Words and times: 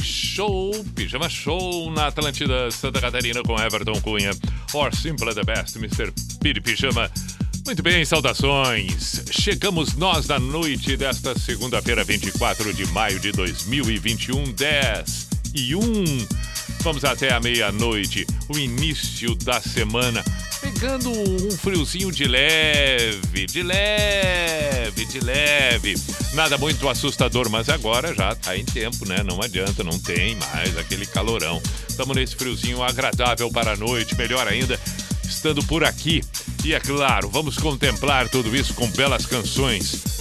Show, 0.03 0.73
Pijama 0.95 1.29
Show 1.29 1.91
na 1.91 2.07
Atlântida 2.07 2.71
Santa 2.71 3.03
Catarina 3.03 3.43
com 3.43 3.61
Everton 3.61 4.01
Cunha, 4.01 4.31
or 4.73 4.95
Simple 4.97 5.35
the 5.35 5.45
Best, 5.45 5.77
Mr. 5.77 6.11
Piri 6.41 6.63
Pijama. 6.63 7.11
Muito 7.67 7.83
bem, 7.83 8.03
saudações. 8.07 9.25
Chegamos 9.31 9.95
nós 9.95 10.27
na 10.27 10.39
noite 10.39 10.97
desta 10.97 11.39
segunda-feira, 11.39 12.03
24 12.03 12.73
de 12.73 12.87
maio 12.87 13.21
de 13.21 13.31
2021, 13.33 14.53
10 14.53 15.29
e 15.55 15.75
1. 15.75 16.48
Vamos 16.83 17.05
até 17.05 17.33
a 17.33 17.41
meia-noite, 17.41 18.27
o 18.49 18.57
início 18.57 19.35
da 19.35 19.61
semana, 19.61 20.25
pegando 20.61 21.11
um 21.11 21.51
friozinho 21.51 22.11
de 22.11 22.25
leve, 22.25 23.47
de 23.47 23.63
leve, 23.63 25.05
de 25.05 25.21
leve. 25.21 25.95
Nada 26.35 26.57
muito 26.57 26.89
assustador, 26.89 27.51
mas 27.51 27.69
agora 27.69 28.15
já 28.15 28.35
tá 28.35 28.57
em 28.57 28.65
tempo, 28.65 29.07
né? 29.07 29.23
Não 29.25 29.43
adianta, 29.43 29.83
não 29.83 29.99
tem 29.99 30.37
mais 30.37 30.79
aquele 30.79 31.05
calorão. 31.05 31.61
Estamos 31.89 32.17
nesse 32.17 32.37
friozinho 32.37 32.83
agradável 32.83 33.51
para 33.51 33.73
a 33.73 33.77
noite, 33.77 34.17
melhor 34.17 34.47
ainda, 34.47 34.79
estando 35.25 35.63
por 35.65 35.85
aqui. 35.85 36.23
E 36.65 36.75
é 36.75 36.81
claro, 36.81 37.29
vamos 37.29 37.57
contemplar 37.59 38.29
tudo 38.29 38.55
isso 38.57 38.73
com 38.75 38.89
belas 38.93 39.27
canções. 39.27 40.18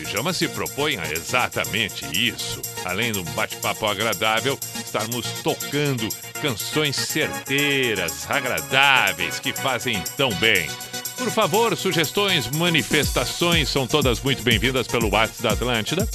Pijama 0.00 0.32
se 0.32 0.48
propõe 0.48 0.96
a 0.96 1.12
exatamente 1.12 2.06
isso. 2.10 2.62
Além 2.86 3.12
do 3.12 3.22
bate-papo 3.34 3.84
agradável, 3.84 4.58
estarmos 4.82 5.26
tocando 5.42 6.08
canções 6.40 6.96
certeiras, 6.96 8.24
agradáveis, 8.30 9.38
que 9.38 9.52
fazem 9.52 10.02
tão 10.16 10.32
bem. 10.36 10.70
Por 11.18 11.30
favor, 11.30 11.76
sugestões, 11.76 12.48
manifestações 12.48 13.68
são 13.68 13.86
todas 13.86 14.22
muito 14.22 14.42
bem-vindas 14.42 14.86
pelo 14.86 15.12
WhatsApp 15.12 15.42
da 15.42 15.50
Atlântida. 15.50 16.08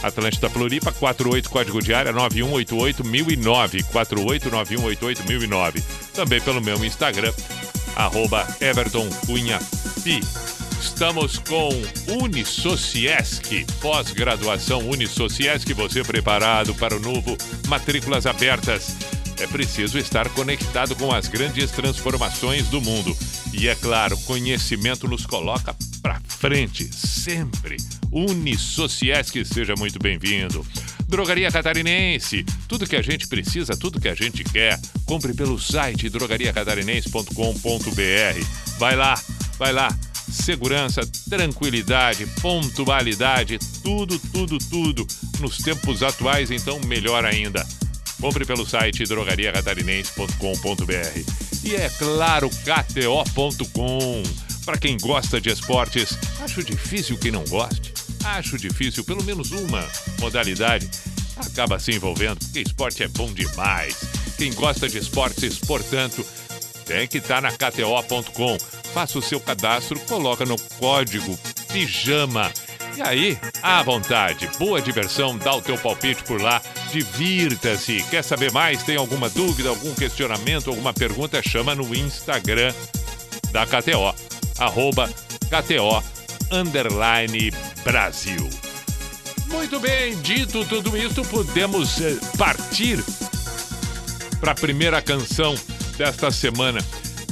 Atlântida 0.00 0.48
Floripa, 0.48 0.92
48 0.92 1.50
código 1.50 1.82
de 1.82 1.92
área 1.92 2.12
9188-1009. 2.12 3.84
489188-1009. 3.92 5.82
Também 6.14 6.40
pelo 6.40 6.60
meu 6.60 6.84
Instagram, 6.84 7.32
arroba 7.96 8.46
Everton 8.60 9.10
Cunha 9.26 9.58
Pi. 10.04 10.20
Estamos 10.84 11.38
com 11.38 11.70
Unisociesc, 12.22 13.64
pós-graduação 13.80 14.86
Unisociesc, 14.90 15.72
você 15.72 16.04
preparado 16.04 16.74
para 16.74 16.94
o 16.94 17.00
novo 17.00 17.38
Matrículas 17.68 18.26
Abertas. 18.26 18.94
É 19.40 19.46
preciso 19.46 19.98
estar 19.98 20.28
conectado 20.28 20.94
com 20.94 21.10
as 21.10 21.26
grandes 21.26 21.70
transformações 21.70 22.68
do 22.68 22.82
mundo. 22.82 23.16
E 23.54 23.66
é 23.66 23.74
claro, 23.74 24.18
conhecimento 24.18 25.08
nos 25.08 25.24
coloca 25.24 25.74
para 26.02 26.20
frente, 26.28 26.86
sempre. 26.94 27.78
Unisociesc, 28.12 29.42
seja 29.42 29.74
muito 29.76 29.98
bem-vindo. 29.98 30.66
Drogaria 31.08 31.50
Catarinense, 31.50 32.44
tudo 32.68 32.86
que 32.86 32.96
a 32.96 33.02
gente 33.02 33.26
precisa, 33.26 33.74
tudo 33.74 33.98
que 33.98 34.08
a 34.08 34.14
gente 34.14 34.44
quer. 34.44 34.78
Compre 35.06 35.32
pelo 35.32 35.58
site 35.58 36.10
drogariacatarinense.com.br. 36.10 38.78
Vai 38.78 38.94
lá, 38.94 39.18
vai 39.58 39.72
lá. 39.72 39.88
Segurança, 40.30 41.02
tranquilidade, 41.28 42.26
pontualidade, 42.40 43.58
tudo, 43.82 44.18
tudo, 44.18 44.58
tudo. 44.58 45.06
Nos 45.40 45.58
tempos 45.58 46.02
atuais, 46.02 46.50
então, 46.50 46.80
melhor 46.80 47.22
ainda. 47.24 47.66
Compre 48.20 48.44
pelo 48.44 48.66
site 48.66 49.04
drogariacatarinense.com.br. 49.04 51.64
E 51.64 51.74
é 51.74 51.88
claro, 51.90 52.50
KTO.com. 52.50 54.22
Para 54.64 54.78
quem 54.78 54.96
gosta 54.98 55.40
de 55.40 55.50
esportes, 55.50 56.18
acho 56.40 56.64
difícil 56.64 57.18
quem 57.18 57.30
não 57.30 57.44
goste. 57.44 57.92
Acho 58.24 58.56
difícil 58.56 59.04
pelo 59.04 59.22
menos 59.22 59.52
uma 59.52 59.86
modalidade 60.18 60.88
acaba 61.36 61.78
se 61.78 61.92
envolvendo, 61.92 62.38
porque 62.38 62.60
esporte 62.60 63.02
é 63.02 63.08
bom 63.08 63.32
demais. 63.32 63.96
Quem 64.36 64.52
gosta 64.52 64.88
de 64.88 64.98
esportes, 64.98 65.58
portanto, 65.58 66.24
tem 66.84 67.06
que 67.06 67.18
estar 67.18 67.40
na 67.40 67.50
KTO.com. 67.50 68.58
Faça 68.92 69.18
o 69.18 69.22
seu 69.22 69.40
cadastro, 69.40 69.98
coloca 70.00 70.44
no 70.44 70.58
código 70.78 71.38
PIJAMA. 71.72 72.52
E 72.96 73.02
aí, 73.02 73.38
à 73.60 73.82
vontade, 73.82 74.48
boa 74.58 74.80
diversão, 74.80 75.36
dá 75.36 75.52
o 75.54 75.60
teu 75.60 75.76
palpite 75.76 76.22
por 76.22 76.40
lá, 76.40 76.62
divirta-se. 76.92 78.04
Quer 78.04 78.22
saber 78.22 78.52
mais? 78.52 78.84
Tem 78.84 78.96
alguma 78.96 79.28
dúvida, 79.28 79.68
algum 79.68 79.92
questionamento, 79.94 80.70
alguma 80.70 80.92
pergunta? 80.92 81.42
Chama 81.42 81.74
no 81.74 81.92
Instagram 81.92 82.72
da 83.50 83.66
KTO, 83.66 84.14
arroba 84.58 85.08
KTO 85.50 86.02
underline 86.52 87.50
Brasil. 87.82 88.48
Muito 89.48 89.78
bem, 89.80 90.16
dito 90.20 90.64
tudo 90.64 90.96
isso, 90.96 91.24
podemos 91.24 92.00
eh, 92.00 92.16
partir 92.38 93.02
para 94.40 94.52
a 94.52 94.54
primeira 94.54 95.00
canção 95.00 95.54
desta 95.96 96.30
semana. 96.30 96.80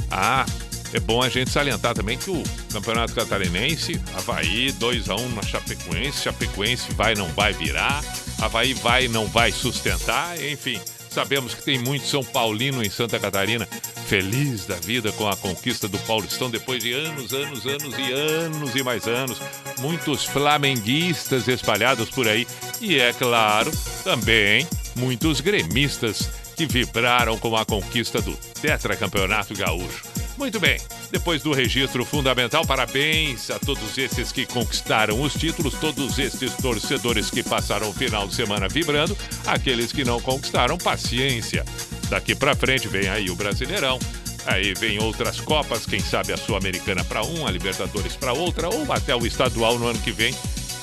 Ah, 0.09 0.45
é 0.93 0.99
bom 0.99 1.21
a 1.21 1.29
gente 1.29 1.49
salientar 1.49 1.93
também 1.95 2.17
que 2.17 2.29
o 2.29 2.43
Campeonato 2.71 3.13
Catarinense, 3.13 3.99
Havaí 4.15 4.71
2x1 4.73 5.33
na 5.33 5.41
Chapecoense, 5.41 6.23
Chapecoense 6.23 6.91
vai 6.93 7.15
não 7.15 7.27
vai 7.29 7.51
virar, 7.53 8.03
Havaí 8.39 8.73
vai 8.73 9.07
não 9.07 9.25
vai 9.27 9.51
sustentar, 9.51 10.39
enfim. 10.43 10.79
Sabemos 11.09 11.53
que 11.53 11.63
tem 11.63 11.77
muito 11.77 12.07
São 12.07 12.23
Paulino 12.23 12.83
em 12.83 12.89
Santa 12.89 13.19
Catarina 13.19 13.67
feliz 14.07 14.65
da 14.65 14.75
vida 14.75 15.11
com 15.13 15.27
a 15.27 15.37
conquista 15.37 15.87
do 15.87 15.97
Paulistão 15.99 16.49
depois 16.49 16.83
de 16.83 16.93
anos, 16.93 17.33
anos, 17.33 17.65
anos 17.65 17.95
e 17.97 18.11
anos 18.11 18.75
e 18.75 18.83
mais 18.83 19.07
anos. 19.07 19.39
Muitos 19.79 20.25
flamenguistas 20.25 21.47
espalhados 21.47 22.09
por 22.09 22.27
aí 22.27 22.47
e, 22.81 22.99
é 22.99 23.13
claro, 23.13 23.71
também 24.03 24.67
muitos 24.95 25.41
gremistas 25.41 26.29
que 26.55 26.65
vibraram 26.65 27.37
com 27.37 27.55
a 27.55 27.65
conquista 27.65 28.21
do 28.21 28.35
tetracampeonato 28.61 29.55
gaúcho. 29.55 30.03
Muito 30.37 30.59
bem, 30.59 30.79
depois 31.11 31.43
do 31.43 31.53
registro 31.53 32.03
fundamental, 32.03 32.65
parabéns 32.65 33.51
a 33.51 33.59
todos 33.59 33.97
esses 33.97 34.31
que 34.31 34.45
conquistaram 34.45 35.21
os 35.21 35.33
títulos, 35.33 35.75
todos 35.75 36.17
esses 36.17 36.53
torcedores 36.55 37.29
que 37.29 37.43
passaram 37.43 37.89
o 37.89 37.93
final 37.93 38.27
de 38.27 38.33
semana 38.33 38.67
vibrando, 38.67 39.15
aqueles 39.45 39.91
que 39.91 40.03
não 40.03 40.19
conquistaram, 40.19 40.77
paciência. 40.77 41.63
Daqui 42.09 42.33
para 42.33 42.55
frente 42.55 42.87
vem 42.87 43.09
aí 43.09 43.29
o 43.29 43.35
Brasileirão, 43.35 43.99
aí 44.45 44.73
vem 44.73 44.99
outras 44.99 45.39
Copas, 45.39 45.85
quem 45.85 45.99
sabe 45.99 46.33
a 46.33 46.37
Sul-Americana 46.37 47.03
para 47.03 47.23
um, 47.23 47.45
a 47.45 47.51
Libertadores 47.51 48.15
para 48.15 48.33
outra, 48.33 48.69
ou 48.69 48.91
até 48.91 49.15
o 49.15 49.25
estadual 49.25 49.77
no 49.77 49.87
ano 49.87 49.99
que 49.99 50.11
vem, 50.11 50.33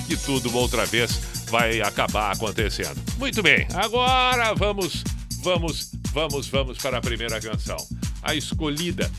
que 0.06 0.16
tudo 0.16 0.56
outra 0.56 0.86
vez 0.86 1.18
vai 1.50 1.80
acabar 1.80 2.32
acontecendo. 2.32 2.96
Muito 3.18 3.42
bem, 3.42 3.66
agora 3.74 4.54
vamos, 4.54 5.02
vamos, 5.42 5.90
vamos, 6.12 6.46
vamos 6.48 6.78
para 6.78 6.98
a 6.98 7.00
primeira 7.00 7.40
canção. 7.40 7.76
A 8.22 8.34
escolhida 8.34 9.10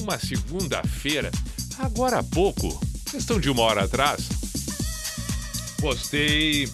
uma 0.00 0.18
segunda-feira, 0.18 1.30
agora 1.78 2.18
há 2.18 2.22
pouco, 2.22 2.80
questão 3.10 3.38
de 3.38 3.50
uma 3.50 3.62
hora 3.62 3.84
atrás, 3.84 4.28
postei 5.80 6.64
uh, 6.64 6.70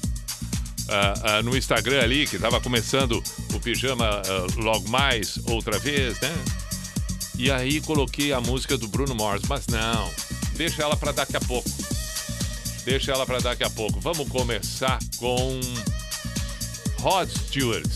uh, 1.40 1.42
no 1.42 1.56
Instagram 1.56 2.00
ali 2.00 2.26
que 2.26 2.36
estava 2.36 2.60
começando 2.60 3.22
o 3.52 3.60
pijama 3.60 4.22
uh, 4.22 4.60
logo 4.60 4.88
mais 4.88 5.38
outra 5.46 5.78
vez, 5.78 6.18
né? 6.20 6.32
E 7.36 7.50
aí 7.50 7.80
coloquei 7.80 8.32
a 8.32 8.40
música 8.40 8.76
do 8.76 8.86
Bruno 8.86 9.14
Mars, 9.14 9.42
mas 9.48 9.66
não, 9.66 10.10
deixa 10.54 10.82
ela 10.82 10.96
para 10.96 11.12
daqui 11.12 11.36
a 11.36 11.40
pouco. 11.40 11.68
Deixa 12.84 13.12
ela 13.12 13.26
para 13.26 13.38
daqui 13.40 13.64
a 13.64 13.70
pouco. 13.70 14.00
Vamos 14.00 14.28
começar 14.28 14.98
com 15.18 15.60
Rod 16.98 17.28
Stewart. 17.28 17.90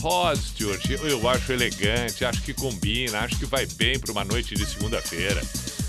Rod 0.00 0.38
Stewart, 0.38 0.90
eu 0.90 1.28
acho 1.28 1.52
elegante, 1.52 2.24
acho 2.24 2.42
que 2.42 2.52
combina, 2.52 3.20
acho 3.20 3.38
que 3.38 3.46
vai 3.46 3.66
bem 3.66 3.98
para 3.98 4.10
uma 4.12 4.24
noite 4.24 4.54
de 4.54 4.66
segunda-feira. 4.66 5.40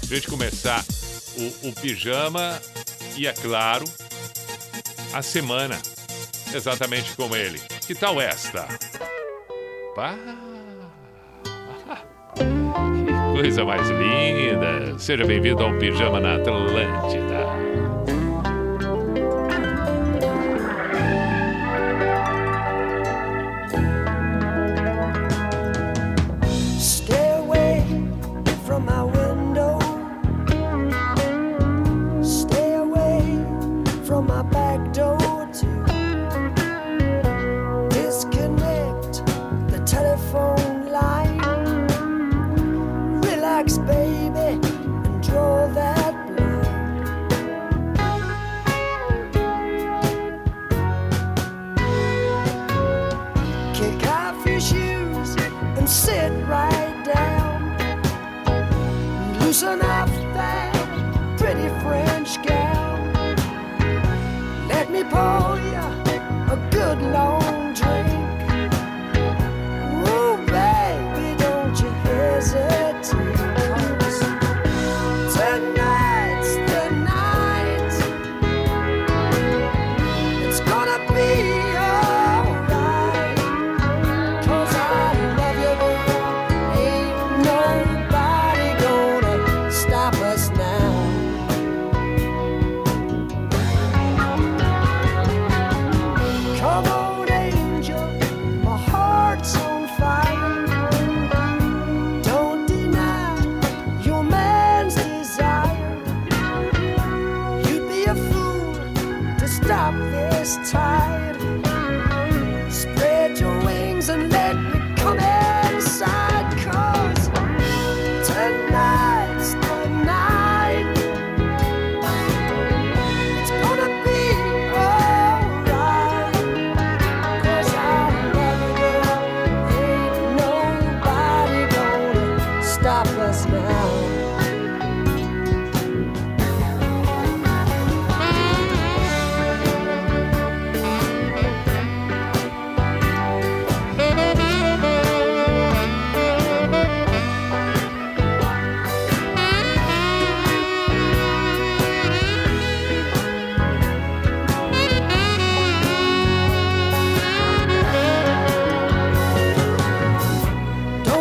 A 0.04 0.06
gente 0.06 0.28
começar 0.28 0.84
o, 1.36 1.70
o 1.70 1.74
pijama 1.74 2.62
e, 3.16 3.26
é 3.26 3.34
claro, 3.34 3.86
a 5.14 5.22
semana 5.22 5.80
exatamente 6.54 7.16
como 7.16 7.36
ele. 7.36 7.60
Que 7.88 7.96
tal 7.96 8.22
esta? 8.22 8.68
Pá! 9.96 10.16
Coisa 13.34 13.66
mais 13.66 13.90
linda. 13.90 14.98
Seja 15.00 15.26
bem-vindo 15.26 15.64
ao 15.64 15.78
Pijama 15.78 16.20
na 16.20 16.36
Atlântida. 16.36 17.83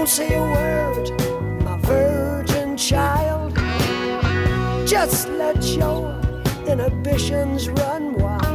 Don't 0.02 0.08
say 0.08 0.34
a 0.34 0.43
word, 0.43 1.62
my 1.62 1.76
virgin 1.78 2.76
child. 2.76 3.54
Just 4.84 5.28
let 5.28 5.62
your 5.62 6.20
inhibitions 6.66 7.69
run 7.69 8.12
wild. 8.14 8.52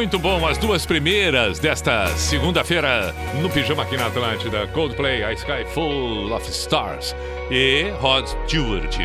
Muito 0.00 0.18
bom, 0.18 0.46
as 0.46 0.56
duas 0.56 0.86
primeiras 0.86 1.58
desta 1.58 2.06
segunda-feira 2.16 3.14
no 3.38 3.50
Pijama 3.50 3.82
aqui 3.82 3.98
na 3.98 4.06
Atlântida. 4.06 4.66
Coldplay, 4.68 5.22
A 5.22 5.34
Sky 5.34 5.66
Full 5.74 6.32
of 6.32 6.48
Stars 6.48 7.14
e 7.50 7.90
Rod 8.00 8.26
Stewart. 8.26 8.96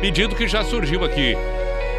Pedido 0.00 0.36
que 0.36 0.46
já 0.46 0.62
surgiu 0.62 1.04
aqui. 1.04 1.34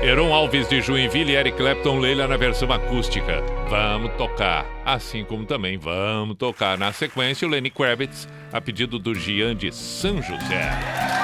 Heron 0.02 0.34
Alves 0.34 0.70
de 0.70 0.82
Joinville 0.82 1.34
e 1.34 1.36
Eric 1.36 1.58
Clapton 1.58 2.00
Leila 2.00 2.26
na 2.26 2.38
versão 2.38 2.72
acústica. 2.72 3.44
Vamos 3.70 4.14
tocar. 4.14 4.66
Assim 4.86 5.26
como 5.26 5.46
também 5.46 5.78
vamos 5.78 6.38
tocar 6.38 6.78
na 6.78 6.94
sequência 6.94 7.46
o 7.46 7.52
Lenny 7.52 7.70
Kravitz, 7.70 8.30
a 8.54 8.62
pedido 8.62 8.98
do 8.98 9.14
Gian 9.14 9.54
de 9.54 9.76
São 9.76 10.22
José. 10.22 11.15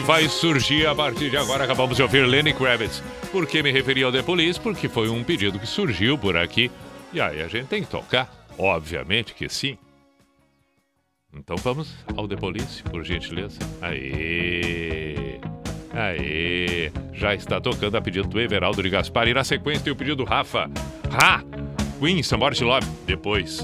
Police 0.00 0.06
vai 0.06 0.28
surgir 0.28 0.86
a 0.86 0.94
partir 0.94 1.30
de 1.30 1.36
agora. 1.36 1.64
Acabamos 1.64 1.96
de 1.96 2.02
ouvir 2.02 2.26
Lenny 2.26 2.52
Kravitz. 2.52 3.02
Por 3.30 3.46
que 3.46 3.62
me 3.62 3.70
referi 3.70 4.02
ao 4.02 4.12
The 4.12 4.22
Police? 4.22 4.58
Porque 4.58 4.88
foi 4.88 5.08
um 5.08 5.22
pedido 5.22 5.58
que 5.58 5.66
surgiu 5.66 6.16
por 6.18 6.36
aqui. 6.36 6.70
E 7.12 7.20
aí 7.20 7.42
a 7.42 7.48
gente 7.48 7.66
tem 7.66 7.82
que 7.82 7.90
tocar. 7.90 8.30
Obviamente 8.58 9.34
que 9.34 9.48
sim. 9.48 9.76
Então 11.34 11.56
vamos 11.56 11.94
ao 12.16 12.26
The 12.26 12.36
Police, 12.36 12.82
por 12.84 13.04
gentileza. 13.04 13.58
Aê! 13.80 15.40
Aê! 15.92 16.92
Já 17.12 17.34
está 17.34 17.60
tocando 17.60 17.96
a 17.96 18.00
pedido 18.00 18.28
do 18.28 18.40
Everaldo 18.40 18.82
de 18.82 18.90
Gaspar. 18.90 19.28
E 19.28 19.34
na 19.34 19.44
sequência 19.44 19.84
tem 19.84 19.92
o 19.92 19.96
pedido 19.96 20.16
do 20.16 20.24
Rafa. 20.24 20.70
Ha! 21.10 21.42
Queen, 21.98 22.22
Somebody 22.22 22.64
Love. 22.64 22.86
Depois. 23.06 23.60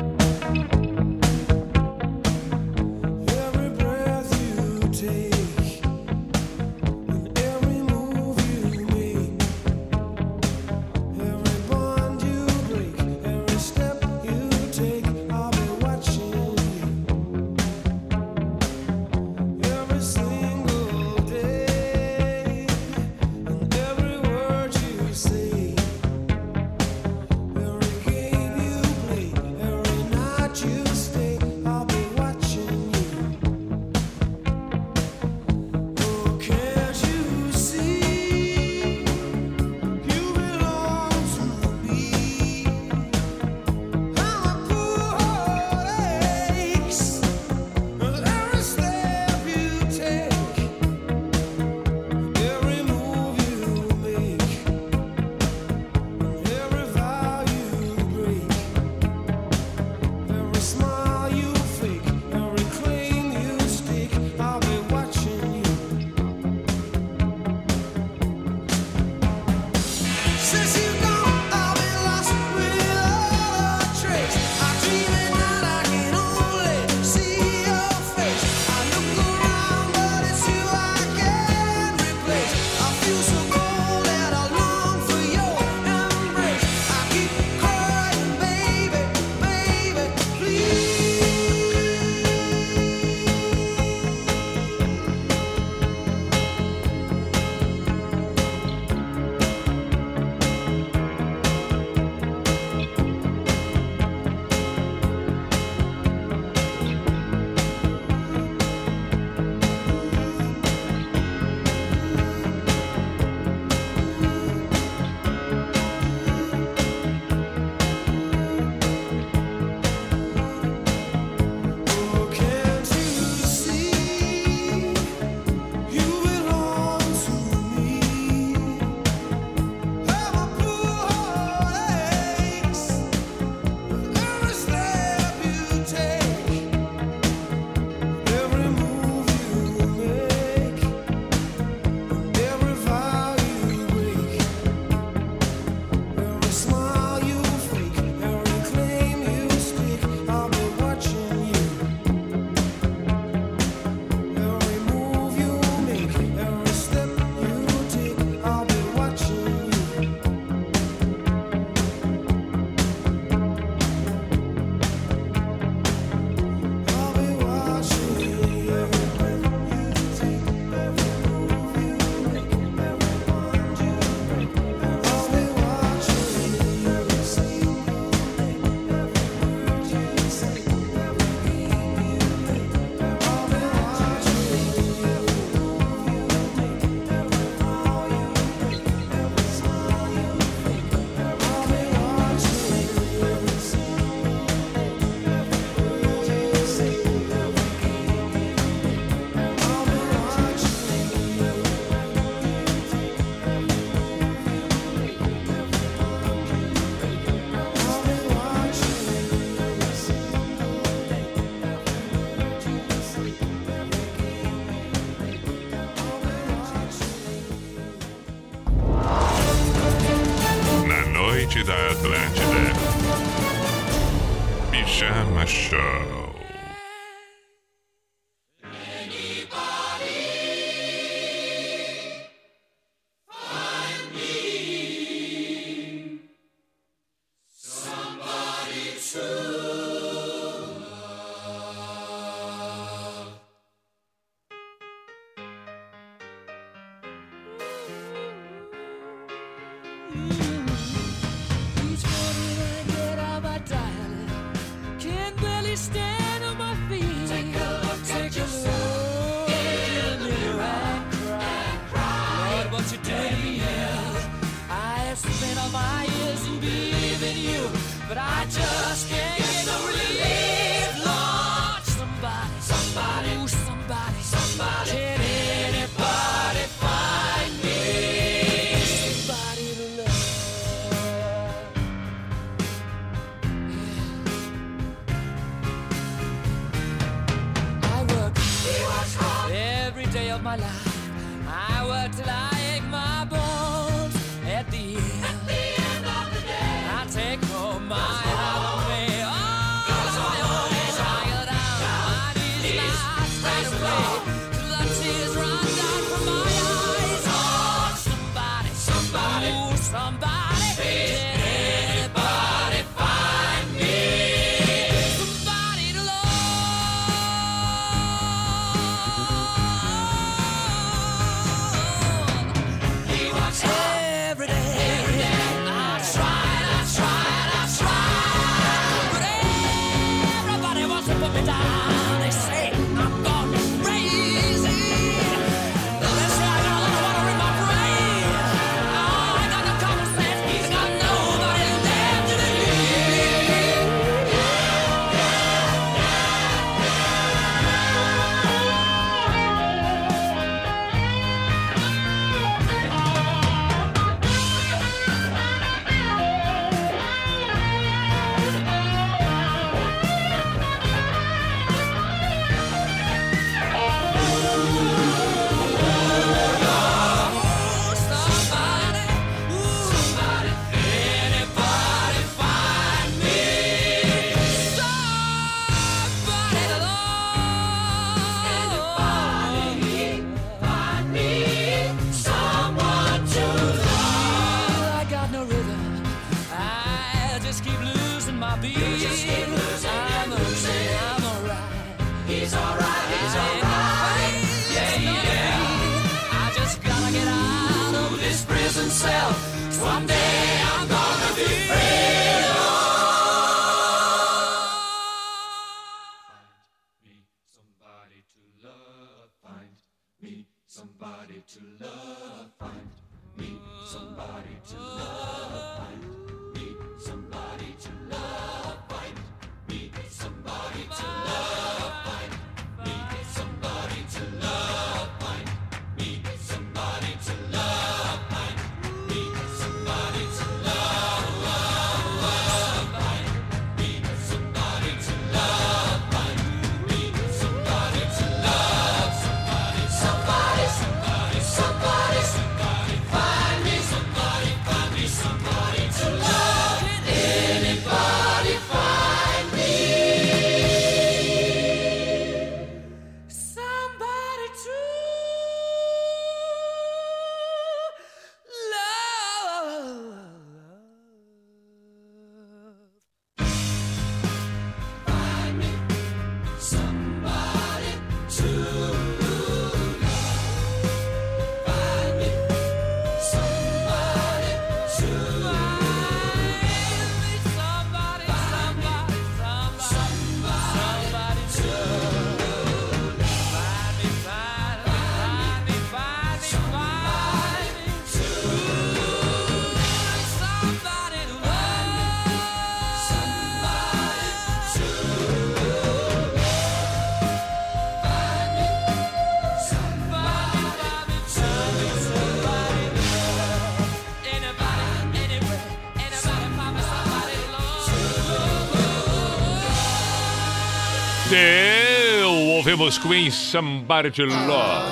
Ouvimos 512.77 512.99
Queen 512.99 513.31
Somebody 513.31 514.11
to 514.11 514.27
Love. 514.27 514.85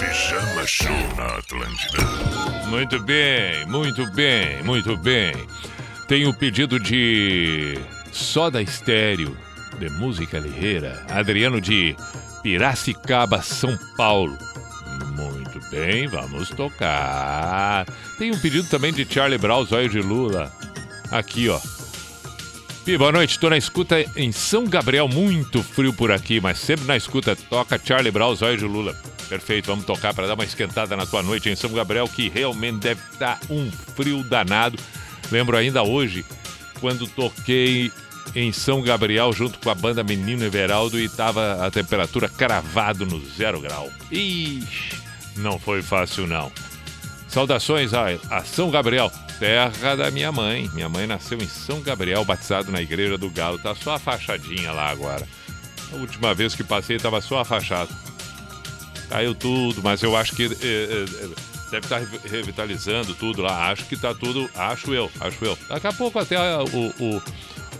Pijama 0.00 0.66
Show 0.66 0.90
na 1.16 1.26
Atlântida. 1.38 2.66
Muito 2.66 2.98
bem, 2.98 3.64
muito 3.66 4.04
bem, 4.10 4.60
muito 4.64 4.96
bem. 4.96 5.32
Tem 6.08 6.26
o 6.26 6.34
pedido 6.34 6.80
de 6.80 7.78
Soda 8.10 8.60
Estéreo, 8.60 9.36
de 9.78 9.88
música 9.90 10.40
ligeira. 10.40 11.00
Adriano 11.08 11.60
de 11.60 11.94
Piracicaba, 12.42 13.40
São 13.40 13.78
Paulo. 13.96 14.36
Muito 15.16 15.60
bem, 15.70 16.08
vamos 16.08 16.48
tocar. 16.50 17.86
Tem 18.18 18.32
um 18.32 18.38
pedido 18.40 18.68
também 18.68 18.92
de 18.92 19.06
Charlie 19.08 19.38
Brown, 19.38 19.64
Zóio 19.64 19.88
de 19.88 20.00
Lula. 20.00 20.52
Aqui, 21.12 21.48
ó. 21.48 21.60
Pi, 22.84 22.96
boa 22.96 23.12
noite. 23.12 23.38
Tô 23.38 23.50
na 23.50 23.58
escuta 23.58 23.96
em 24.16 24.32
São 24.32 24.64
Gabriel, 24.64 25.06
muito 25.06 25.62
frio 25.62 25.92
por 25.92 26.10
aqui, 26.10 26.40
mas 26.40 26.58
sempre 26.58 26.86
na 26.86 26.96
escuta 26.96 27.36
toca 27.36 27.78
Charlie 27.82 28.10
Brown, 28.10 28.34
Zóio 28.34 28.56
de 28.56 28.64
Lula. 28.64 28.96
Perfeito, 29.28 29.66
vamos 29.66 29.84
tocar 29.84 30.14
para 30.14 30.26
dar 30.26 30.34
uma 30.34 30.44
esquentada 30.44 30.96
na 30.96 31.04
tua 31.04 31.22
noite 31.22 31.50
em 31.50 31.54
São 31.54 31.70
Gabriel, 31.72 32.08
que 32.08 32.30
realmente 32.30 32.78
deve 32.78 33.00
estar 33.12 33.38
um 33.50 33.70
frio 33.70 34.24
danado. 34.24 34.78
Lembro 35.30 35.58
ainda 35.58 35.82
hoje, 35.82 36.24
quando 36.80 37.06
toquei 37.06 37.92
em 38.34 38.50
São 38.50 38.80
Gabriel 38.80 39.30
junto 39.32 39.58
com 39.58 39.68
a 39.68 39.74
banda 39.74 40.02
Menino 40.02 40.44
Everaldo 40.44 40.98
e 40.98 41.08
tava 41.08 41.64
a 41.64 41.70
temperatura 41.70 42.30
cravado 42.30 43.04
no 43.04 43.20
zero 43.36 43.60
grau. 43.60 43.90
Ixi, 44.10 44.96
não 45.36 45.58
foi 45.58 45.82
fácil 45.82 46.26
não. 46.26 46.50
Saudações 47.28 47.92
a, 47.92 48.06
a 48.30 48.42
São 48.42 48.70
Gabriel, 48.70 49.12
terra 49.40 49.96
da 49.96 50.10
minha 50.10 50.30
mãe. 50.30 50.70
Minha 50.74 50.88
mãe 50.88 51.06
nasceu 51.06 51.38
em 51.38 51.48
São 51.48 51.80
Gabriel, 51.80 52.24
batizado 52.24 52.70
na 52.70 52.80
Igreja 52.80 53.16
do 53.18 53.30
Galo. 53.30 53.58
Tá 53.58 53.74
só 53.74 53.94
a 53.94 53.98
fachadinha 53.98 54.70
lá 54.70 54.90
agora. 54.90 55.26
A 55.92 55.96
última 55.96 56.32
vez 56.34 56.54
que 56.54 56.62
passei 56.62 56.98
tava 56.98 57.20
só 57.20 57.40
a 57.40 57.44
fachada. 57.44 57.90
Caiu 59.08 59.34
tudo, 59.34 59.82
mas 59.82 60.02
eu 60.02 60.14
acho 60.14 60.36
que 60.36 60.44
eh, 60.44 60.56
eh, 60.62 61.28
deve 61.72 61.86
estar 61.86 61.98
re- 61.98 62.20
revitalizando 62.30 63.14
tudo 63.14 63.42
lá. 63.42 63.70
Acho 63.70 63.86
que 63.86 63.96
tá 63.96 64.14
tudo, 64.14 64.48
acho 64.54 64.94
eu, 64.94 65.10
acho 65.18 65.44
eu. 65.44 65.58
Daqui 65.68 65.86
a 65.88 65.92
pouco 65.92 66.18
até 66.20 66.38
o, 66.38 66.64
o, 66.64 67.22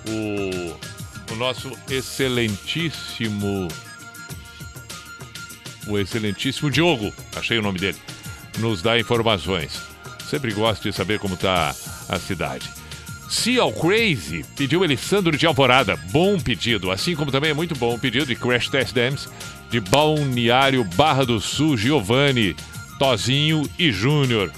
o, 0.08 0.76
o 1.32 1.36
nosso 1.36 1.70
excelentíssimo 1.88 3.68
o 5.86 5.98
excelentíssimo 5.98 6.70
Diogo, 6.70 7.12
achei 7.34 7.58
o 7.58 7.62
nome 7.62 7.78
dele, 7.78 7.98
nos 8.58 8.82
dá 8.82 8.98
informações. 8.98 9.80
Sempre 10.30 10.52
gosto 10.52 10.84
de 10.84 10.92
saber 10.92 11.18
como 11.18 11.36
tá 11.36 11.74
a 12.08 12.18
cidade. 12.20 12.70
Seal 13.28 13.72
Crazy 13.72 14.44
pediu 14.56 14.84
Alessandro 14.84 15.36
de 15.36 15.44
Alvorada. 15.44 15.96
Bom 16.12 16.38
pedido. 16.38 16.92
Assim 16.92 17.16
como 17.16 17.32
também 17.32 17.50
é 17.50 17.54
muito 17.54 17.74
bom 17.74 17.96
o 17.96 17.98
pedido 17.98 18.26
de 18.26 18.36
Crash 18.36 18.68
Test 18.68 18.94
Dams 18.94 19.28
de 19.68 19.80
Balneário 19.80 20.84
Barra 20.84 21.26
do 21.26 21.40
Sul, 21.40 21.76
Giovanni, 21.76 22.54
Tozinho 22.96 23.68
e 23.76 23.90
Júnior. 23.90 24.52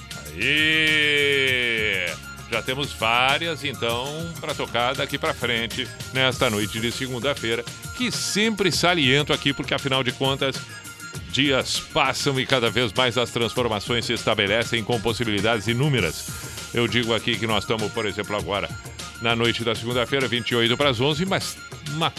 Já 2.51 2.61
temos 2.61 2.93
várias, 2.93 3.65
então, 3.65 4.31
para 4.39 4.53
tocar 4.53 4.95
daqui 4.95 5.17
para 5.17 5.33
frente, 5.33 5.89
nesta 6.13 6.51
noite 6.51 6.79
de 6.81 6.93
segunda-feira, 6.93 7.65
que 7.97 8.11
sempre 8.13 8.71
saliento 8.71 9.33
aqui, 9.33 9.55
porque 9.55 9.73
afinal 9.73 10.05
de 10.05 10.13
contas, 10.13 10.57
Dias 11.31 11.81
passam 11.81 12.39
e 12.39 12.47
cada 12.47 12.71
vez 12.71 12.93
mais 12.93 13.17
as 13.17 13.31
transformações 13.31 14.05
se 14.05 14.13
estabelecem 14.13 14.85
com 14.85 15.01
possibilidades 15.01 15.67
inúmeras. 15.67 16.27
Eu 16.75 16.87
digo 16.87 17.15
aqui 17.15 17.39
que 17.39 17.47
nós 17.47 17.65
estamos, 17.65 17.91
por 17.93 18.07
exemplo, 18.07 18.37
agora 18.37 18.69
na 19.23 19.37
noite 19.37 19.65
da 19.65 19.75
segunda-feira, 19.75 20.27
28 20.27 20.77
para 20.77 20.91
as 20.91 21.01
11, 21.01 21.25
mas 21.25 21.57
uma 21.91 22.13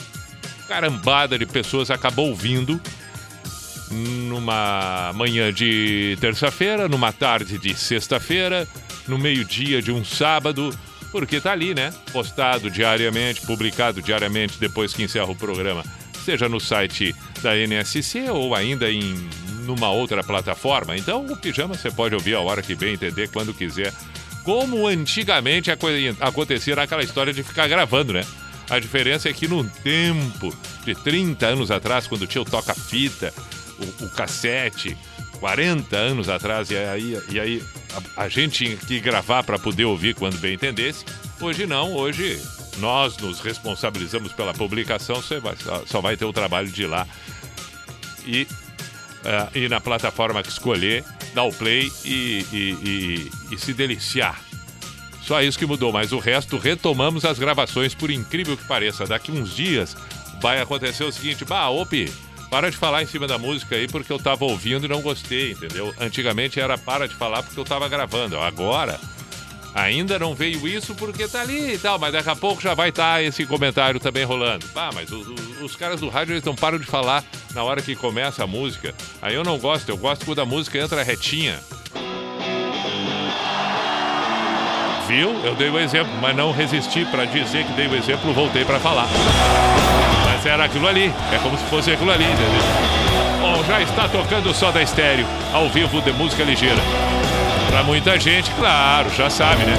carambada 0.67 1.37
de 1.37 1.45
pessoas 1.45 1.91
acabou 1.91 2.29
ouvindo 2.29 2.81
numa 3.91 5.11
manhã 5.13 5.53
de 5.53 6.17
terça-feira, 6.19 6.87
numa 6.87 7.11
tarde 7.11 7.59
de 7.59 7.75
sexta-feira, 7.75 8.67
no 9.07 9.19
meio-dia 9.19 9.81
de 9.81 9.91
um 9.91 10.03
sábado, 10.03 10.75
porque 11.11 11.39
tá 11.39 11.51
ali, 11.51 11.75
né? 11.75 11.93
Postado 12.11 12.71
diariamente, 12.71 13.41
publicado 13.41 14.01
diariamente 14.01 14.57
depois 14.57 14.93
que 14.93 15.03
encerra 15.03 15.29
o 15.29 15.35
programa, 15.35 15.83
seja 16.23 16.49
no 16.49 16.59
site 16.59 17.15
da 17.41 17.55
NSC 17.55 18.29
ou 18.29 18.55
ainda 18.55 18.91
em 18.91 19.29
numa 19.63 19.89
outra 19.89 20.23
plataforma. 20.23 20.95
Então, 20.97 21.25
o 21.25 21.37
pijama 21.37 21.75
você 21.75 21.89
pode 21.89 22.15
ouvir 22.15 22.35
a 22.35 22.39
hora 22.39 22.61
que 22.61 22.75
bem 22.75 22.93
entender, 22.93 23.29
quando 23.29 23.53
quiser. 23.53 23.93
Como 24.43 24.87
antigamente 24.87 25.71
acontecia 25.71 26.75
naquela 26.75 27.03
história 27.03 27.31
de 27.31 27.43
ficar 27.43 27.67
gravando, 27.67 28.13
né? 28.13 28.25
A 28.69 28.77
diferença 28.79 29.29
é 29.29 29.33
que 29.33 29.47
no 29.47 29.63
tempo 29.63 30.53
de 30.83 30.93
30 30.95 31.45
anos 31.45 31.71
atrás, 31.71 32.07
quando 32.07 32.27
tinha 32.27 32.41
o 32.41 32.45
toca-fita, 32.45 33.33
o, 33.79 34.05
o 34.05 34.09
cassete, 34.09 34.97
40 35.39 35.95
anos 35.95 36.29
atrás, 36.29 36.69
e 36.71 36.77
aí, 36.77 37.17
e 37.29 37.39
aí 37.39 37.63
a, 38.17 38.23
a 38.23 38.29
gente 38.29 38.65
tinha 38.65 38.77
que 38.77 38.99
gravar 38.99 39.43
para 39.43 39.59
poder 39.59 39.85
ouvir 39.85 40.13
quando 40.15 40.37
bem 40.39 40.55
entendesse. 40.55 41.05
Hoje 41.39 41.65
não, 41.65 41.93
hoje 41.93 42.41
nós 42.77 43.17
nos 43.17 43.39
responsabilizamos 43.39 44.31
pela 44.33 44.53
publicação, 44.53 45.15
você 45.17 45.39
vai- 45.39 45.55
só, 45.85 46.01
vai 46.01 46.15
ter 46.17 46.25
o 46.25 46.33
trabalho 46.33 46.67
de 46.71 46.83
ir 46.83 46.87
lá 46.87 47.07
e 48.25 48.47
ah, 49.25 49.49
ir 49.55 49.69
na 49.69 49.79
plataforma 49.79 50.43
que 50.43 50.49
escolher, 50.49 51.03
dar 51.33 51.43
o 51.43 51.53
play 51.53 51.91
e, 52.03 52.45
e- 52.51 52.77
e- 52.83 53.31
e 53.55 53.57
se 53.57 53.73
deliciar. 53.73 54.39
Só 55.21 55.41
isso 55.41 55.57
que 55.57 55.65
mudou, 55.65 55.91
mas 55.93 56.11
o 56.11 56.19
resto 56.19 56.57
retomamos 56.57 57.23
as 57.23 57.39
gravações, 57.39 57.95
por 57.95 58.11
incrível 58.11 58.57
que 58.57 58.65
pareça. 58.65 59.05
Daqui 59.05 59.31
uns 59.31 59.55
dias 59.55 59.95
vai 60.41 60.59
acontecer 60.59 61.05
o 61.05 61.11
seguinte: 61.13 61.45
bah, 61.45 61.69
Opi, 61.69 62.11
para 62.49 62.69
de 62.69 62.75
falar 62.75 63.01
em 63.01 63.07
cima 63.07 63.25
da 63.25 63.37
música 63.37 63.75
aí 63.77 63.87
porque 63.87 64.11
eu 64.11 64.19
tava 64.19 64.43
ouvindo 64.43 64.85
e 64.85 64.89
não 64.89 65.01
gostei, 65.01 65.51
entendeu? 65.53 65.95
Antigamente 65.99 66.59
era 66.59 66.77
para 66.77 67.07
de 67.07 67.15
falar 67.15 67.41
porque 67.41 67.57
eu 67.59 67.63
tava 67.63 67.87
gravando. 67.87 68.37
Agora, 68.37 68.99
ainda 69.73 70.17
não 70.19 70.33
veio 70.35 70.67
isso 70.67 70.93
porque 70.95 71.27
tá 71.27 71.41
ali 71.41 71.73
e 71.73 71.77
tal, 71.77 71.97
mas 71.99 72.13
daqui 72.13 72.29
a 72.29 72.35
pouco 72.35 72.61
já 72.61 72.73
vai 72.73 72.89
estar 72.89 73.23
esse 73.23 73.45
comentário 73.45 73.99
também 73.99 74.23
rolando. 74.23 74.65
Ah, 74.75 74.89
mas 74.93 75.11
os, 75.11 75.27
os- 75.27 75.61
os 75.61 75.75
caras 75.75 75.99
do 75.99 76.09
rádio 76.09 76.33
eles 76.33 76.43
não 76.43 76.55
param 76.55 76.77
de 76.77 76.85
falar 76.85 77.23
na 77.53 77.63
hora 77.63 77.81
que 77.81 77.95
começa 77.95 78.43
a 78.43 78.47
música. 78.47 78.93
Aí 79.21 79.33
eu 79.35 79.43
não 79.43 79.57
gosto, 79.57 79.89
eu 79.89 79.97
gosto 79.97 80.25
quando 80.25 80.39
a 80.41 80.45
música 80.45 80.77
entra 80.77 81.01
retinha. 81.03 81.59
Viu? 85.07 85.29
Eu 85.43 85.53
dei 85.55 85.69
o 85.69 85.77
exemplo, 85.79 86.11
mas 86.21 86.35
não 86.35 86.51
resisti 86.51 87.05
para 87.05 87.25
dizer 87.25 87.65
que 87.65 87.73
dei 87.73 87.87
o 87.87 87.95
exemplo, 87.95 88.33
voltei 88.33 88.63
para 88.65 88.79
falar. 88.79 89.07
Mas 90.25 90.45
era 90.45 90.63
aquilo 90.65 90.87
ali, 90.87 91.11
é 91.31 91.37
como 91.41 91.57
se 91.57 91.63
fosse 91.65 91.91
aquilo 91.91 92.09
ali, 92.11 92.23
entendeu? 92.23 92.63
Bom, 93.41 93.63
já 93.65 93.81
está 93.81 94.07
tocando 94.07 94.53
só 94.53 94.71
da 94.71 94.81
estéreo, 94.81 95.27
ao 95.53 95.69
vivo 95.69 96.01
de 96.01 96.11
música 96.13 96.43
ligeira. 96.43 96.81
Para 97.73 97.81
muita 97.81 98.19
gente, 98.19 98.51
claro, 98.51 99.09
já 99.17 99.31
sabe, 99.31 99.65
né? 99.65 99.75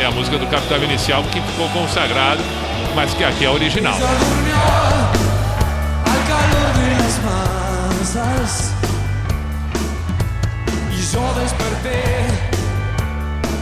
É 0.00 0.06
a 0.06 0.10
música 0.10 0.36
do 0.36 0.46
Capital 0.48 0.82
Inicial 0.82 1.22
que 1.22 1.40
ficou 1.40 1.68
consagrado, 1.68 2.42
mas 2.96 3.14
que 3.14 3.22
aqui 3.22 3.44
é 3.44 3.48
original. 3.48 3.94
Se 3.94 4.00
durmió 4.00 4.56
al 6.04 6.20
calor 6.26 6.72
de 6.74 6.90
las 6.98 7.20
masas 8.02 8.74
y 10.90 10.96
yo 11.12 11.32
desperté 11.40 12.02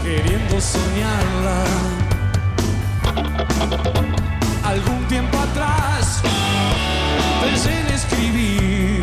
queriendo 0.01 0.59
soñarla. 0.59 1.63
Algún 4.63 5.05
tiempo 5.05 5.37
atrás 5.37 6.23
pensé 7.43 7.79
en 7.79 7.87
escribirle 7.93 8.97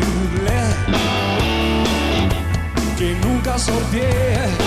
que 2.97 3.15
nunca 3.25 3.57
sorteé 3.57 4.64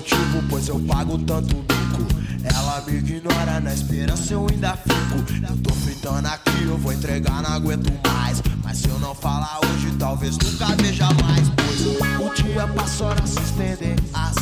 motivo, 0.00 0.42
pois 0.48 0.66
eu 0.66 0.80
pago 0.80 1.18
tanto 1.18 1.54
bico. 1.56 2.06
Ela 2.42 2.82
me 2.86 2.96
ignora, 2.96 3.60
na 3.60 3.74
esperança 3.74 4.32
eu 4.32 4.46
ainda 4.50 4.74
fico. 4.74 5.46
Eu 5.46 5.56
tô 5.58 5.74
fritando 5.74 6.26
aqui, 6.26 6.64
eu 6.64 6.78
vou 6.78 6.92
entregar, 6.92 7.42
não 7.42 7.52
aguento 7.52 7.92
mais. 8.08 8.42
Mas 8.64 8.78
se 8.78 8.88
eu 8.88 8.98
não 8.98 9.14
falar 9.14 9.60
hoje, 9.62 9.94
talvez 9.98 10.38
nunca 10.38 10.74
veja 10.76 11.06
mais. 11.22 11.50
Pois 11.50 11.80
o 11.82 12.34
dia 12.34 12.66
passa, 12.68 13.04
horas 13.04 13.28
se 13.28 13.40
estendem. 13.40 13.96
As 14.14 14.34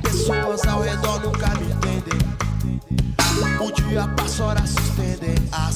pessoas 0.00 0.64
ao 0.66 0.82
redor 0.82 1.20
nunca 1.20 1.48
me 1.58 1.72
entendem. 1.72 2.20
O 3.60 3.72
dia 3.72 4.06
passa, 4.16 4.44
horas 4.44 4.70
se 4.70 4.80
estendem. 4.80 5.34
As 5.50 5.74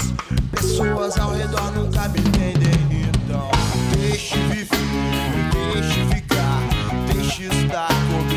pessoas 0.53 1.19
ao 1.19 1.35
redor 1.35 1.73
nunca 1.73 2.09
me 2.09 2.21
entendem. 2.21 3.09
Então, 3.25 3.51
deixe 3.97 4.37
viver, 4.37 4.69
deixe 5.73 6.15
ficar, 6.15 6.61
deixe 7.13 7.45
estar 7.45 7.89
está. 7.89 8.34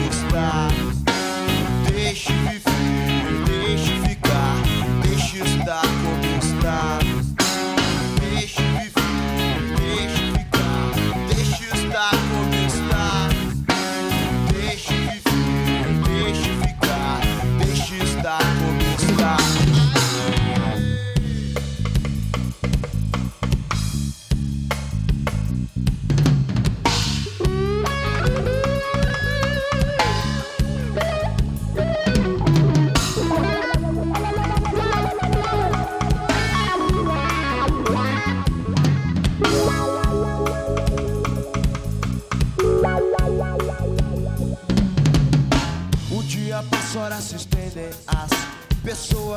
Deixe 2.08 2.67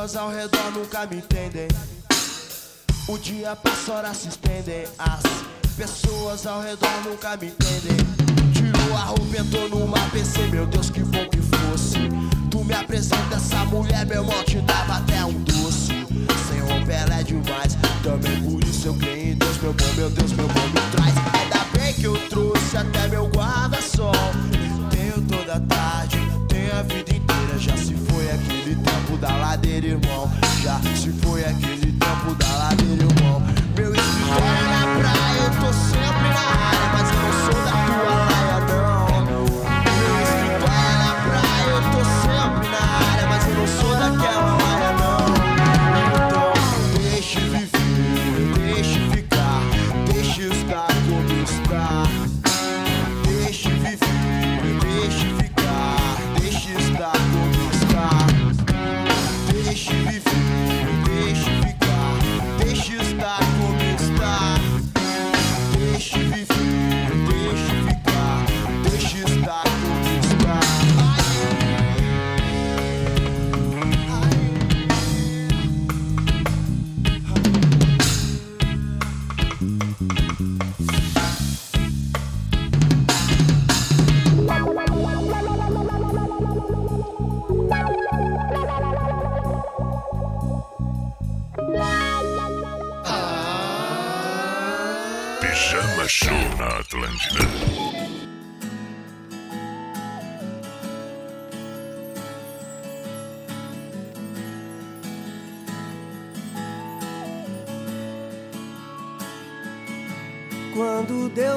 pessoas 0.01 0.15
ao 0.15 0.29
redor 0.31 0.71
nunca 0.71 1.05
me 1.05 1.17
entendem. 1.17 1.67
O 3.07 3.17
dia 3.19 3.55
passa, 3.55 3.93
horas 3.93 4.17
se 4.17 4.29
estendem. 4.29 4.85
As 4.97 5.21
pessoas 5.75 6.47
ao 6.47 6.59
redor 6.59 6.89
nunca 7.05 7.37
me 7.37 7.47
entendem. 7.47 7.97
Tirou 8.51 8.97
a 8.97 9.01
roupa, 9.01 9.37
entrou 9.37 9.87
mar, 9.87 10.09
pensei, 10.11 10.47
meu 10.47 10.65
Deus, 10.65 10.89
que 10.89 11.01
bom 11.01 11.29
que 11.29 11.37
fosse. 11.37 11.99
Tu 12.49 12.63
me 12.63 12.73
apresenta 12.73 13.35
essa 13.35 13.63
mulher, 13.65 14.05
meu 14.07 14.23
irmão, 14.23 14.43
te 14.43 14.59
dava 14.61 14.97
até 14.97 15.23
um 15.23 15.33
doce. 15.43 15.91
Sem 16.49 16.59
roupa 16.61 16.91
ela 16.91 17.19
é 17.19 17.23
demais, 17.23 17.77
também 18.01 18.41
por 18.43 18.63
isso 18.63 18.87
eu 18.87 18.95
creio 18.95 19.33
em 19.33 19.35
Deus, 19.35 19.57
meu 19.61 19.73
bom, 19.73 19.93
meu 19.95 20.09
Deus, 20.09 20.31
meu 20.31 20.47
bom 20.47 20.67
me 20.67 20.91
traz. 20.95 21.15
Ainda 21.35 21.77
bem 21.77 21.93
que 21.93 22.05
eu 22.05 22.29
trouxe 22.29 22.75
até 22.75 23.07
meu 23.07 23.27
guarda-sol. 23.27 24.13
Tenho 24.89 25.21
toda 25.27 25.55
a 25.55 25.59
tarde, 25.59 26.17
tenho 26.47 26.75
a 26.75 26.81
vida 26.81 27.01
inteira. 27.01 27.20
Já 27.61 27.77
se 27.77 27.93
foi 27.93 28.27
aquele 28.31 28.75
tempo 28.75 29.17
da 29.17 29.35
ladeira, 29.35 29.85
irmão. 29.85 30.27
Já 30.63 30.81
se 30.95 31.11
foi 31.21 31.45
aquele 31.45 31.91
tempo 31.91 32.33
da 32.33 32.57
ladeira, 32.57 33.03
irmão. 33.03 33.39
Meu 33.77 33.93
escritório 33.93 34.43
é 34.47 34.79
na 34.79 34.85
praia, 34.97 35.41
eu 35.43 35.51
tô 35.61 35.71
sempre 35.71 36.27
na 36.33 36.41
área, 36.41 36.80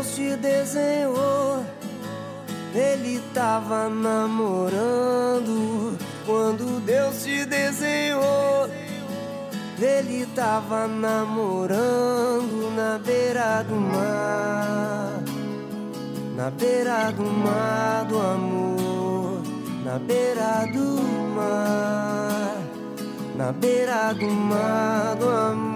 Deus 0.05 0.17
te 0.17 0.37
desenhou, 0.37 1.65
Ele 2.75 3.23
tava 3.33 3.89
namorando. 3.89 5.49
Quando 6.27 6.79
Deus 6.85 7.23
te 7.25 7.47
desenhou, 7.47 8.69
Ele 9.81 10.27
tava 10.35 10.87
namorando 10.87 12.71
na 12.77 12.99
beira 12.99 13.63
do 13.63 13.77
mar. 13.77 15.23
Na 16.37 16.51
beira 16.51 17.11
do 17.11 17.25
mar 17.25 18.05
do 18.05 18.21
amor. 18.21 19.43
Na 19.85 19.99
beira 19.99 20.67
do 20.71 21.03
mar. 21.35 22.59
Na 23.37 23.53
beira 23.53 24.13
do 24.13 24.27
mar 24.27 25.17
do 25.17 25.31
amor. 25.31 25.74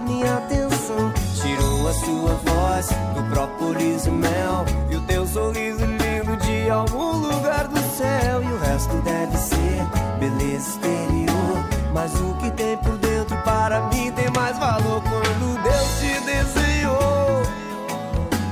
Minha 0.00 0.36
atenção. 0.36 1.12
Tirou 1.34 1.88
a 1.88 1.92
sua 1.92 2.34
voz 2.44 2.88
do 3.14 3.22
própolis 3.30 4.06
e 4.06 4.10
mel. 4.10 4.64
E 4.90 4.96
o 4.96 5.00
teu 5.02 5.26
sorriso 5.26 5.84
lindo 5.84 6.36
de 6.38 6.70
algum 6.70 7.12
lugar 7.12 7.68
do 7.68 7.78
céu. 7.96 8.42
E 8.42 8.46
o 8.46 8.58
resto 8.58 8.96
deve 9.02 9.36
ser 9.36 9.86
beleza 10.18 10.70
exterior. 10.70 11.64
Mas 11.92 12.14
o 12.14 12.34
que 12.34 12.50
tem 12.50 12.76
por 12.78 12.96
dentro 12.98 13.36
para 13.42 13.80
mim 13.88 14.12
tem 14.12 14.30
mais 14.30 14.58
valor 14.58 15.02
quando 15.02 15.62
Deus 15.62 15.98
te 16.00 16.20
desenhou. 16.24 17.42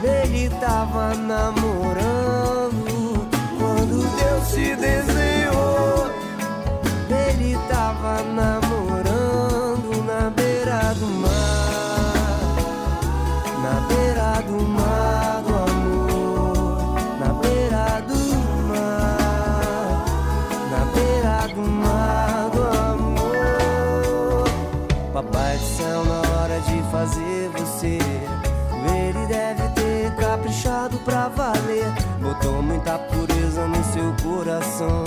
Ele 0.02 0.50
tava 0.60 1.14
namorando 1.14 2.45
Muita 32.96 32.98
pureza 32.98 33.66
no 33.66 33.84
seu 33.92 34.14
coração. 34.22 35.04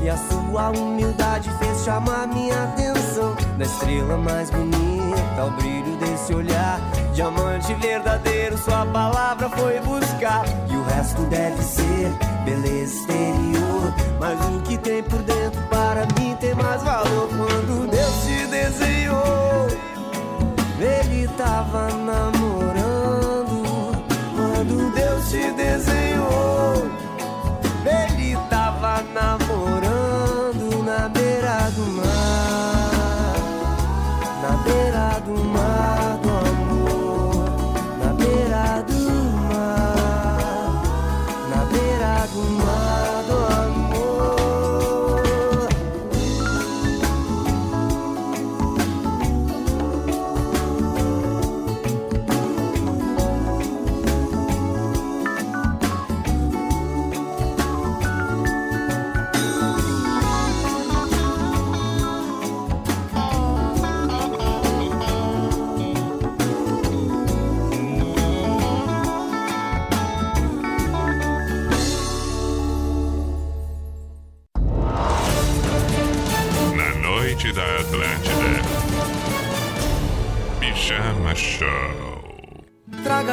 E 0.00 0.08
a 0.08 0.16
sua 0.16 0.70
humildade 0.70 1.50
fez 1.58 1.84
chamar 1.84 2.28
minha 2.28 2.64
atenção. 2.64 3.34
Da 3.58 3.64
estrela 3.64 4.16
mais 4.16 4.50
bonita, 4.50 5.40
ao 5.40 5.50
brilho 5.50 5.96
desse 5.96 6.32
olhar. 6.32 6.80
Diamante 7.12 7.74
verdadeiro, 7.74 8.56
sua 8.56 8.86
palavra 8.86 9.48
foi 9.50 9.80
buscar. 9.80 10.44
E 10.70 10.76
o 10.76 10.84
resto 10.84 11.22
deve 11.22 11.60
ser 11.62 12.12
beleza 12.44 13.00
exterior. 13.00 13.94
Mas 14.20 14.38
o 14.46 14.60
que 14.62 14.78
tem 14.78 15.02
por 15.02 15.22
dentro 15.22 15.60
para 15.62 16.06
mim 16.18 16.36
tem 16.38 16.54
mais 16.54 16.82
valor. 16.84 17.28
Quando 17.28 17.90
Deus 17.90 18.24
te 18.24 18.46
desenhou, 18.46 19.66
ele 20.78 21.28
tava 21.36 21.88
namorando. 21.94 23.64
Quando 24.36 24.94
Deus 24.94 25.30
te 25.30 25.50
desenhou, 25.52 26.03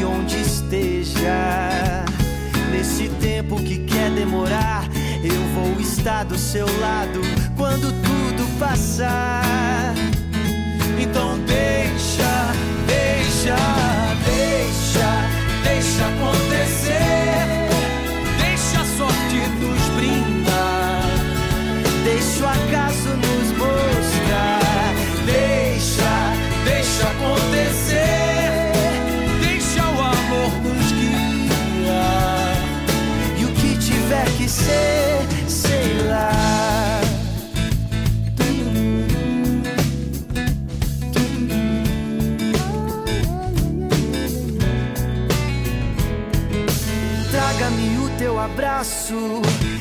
de 0.00 0.04
onde 0.06 0.40
esteja. 0.40 2.06
Nesse 2.72 3.10
tempo 3.20 3.56
que 3.56 3.80
quer 3.84 4.10
demorar, 4.12 4.88
eu 5.22 5.42
vou 5.54 5.78
estar 5.78 6.24
do 6.24 6.38
seu 6.38 6.64
lado 6.80 7.20
quando 7.54 7.92
tudo 8.00 8.58
passar. 8.58 9.94
Então 10.98 11.38
deixa, 11.40 12.54
deixa, 12.86 13.56
deixa, 14.24 15.68
deixa 15.68 16.06
acontecer. 16.06 16.49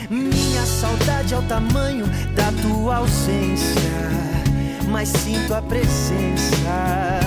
Minha 0.09 0.65
saudade 0.65 1.35
é 1.35 1.37
o 1.37 1.41
tamanho 1.43 2.05
da 2.35 2.51
tua 2.63 2.97
ausência. 2.97 4.09
Mas 4.89 5.09
sinto 5.09 5.53
a 5.53 5.61
presença. 5.61 7.19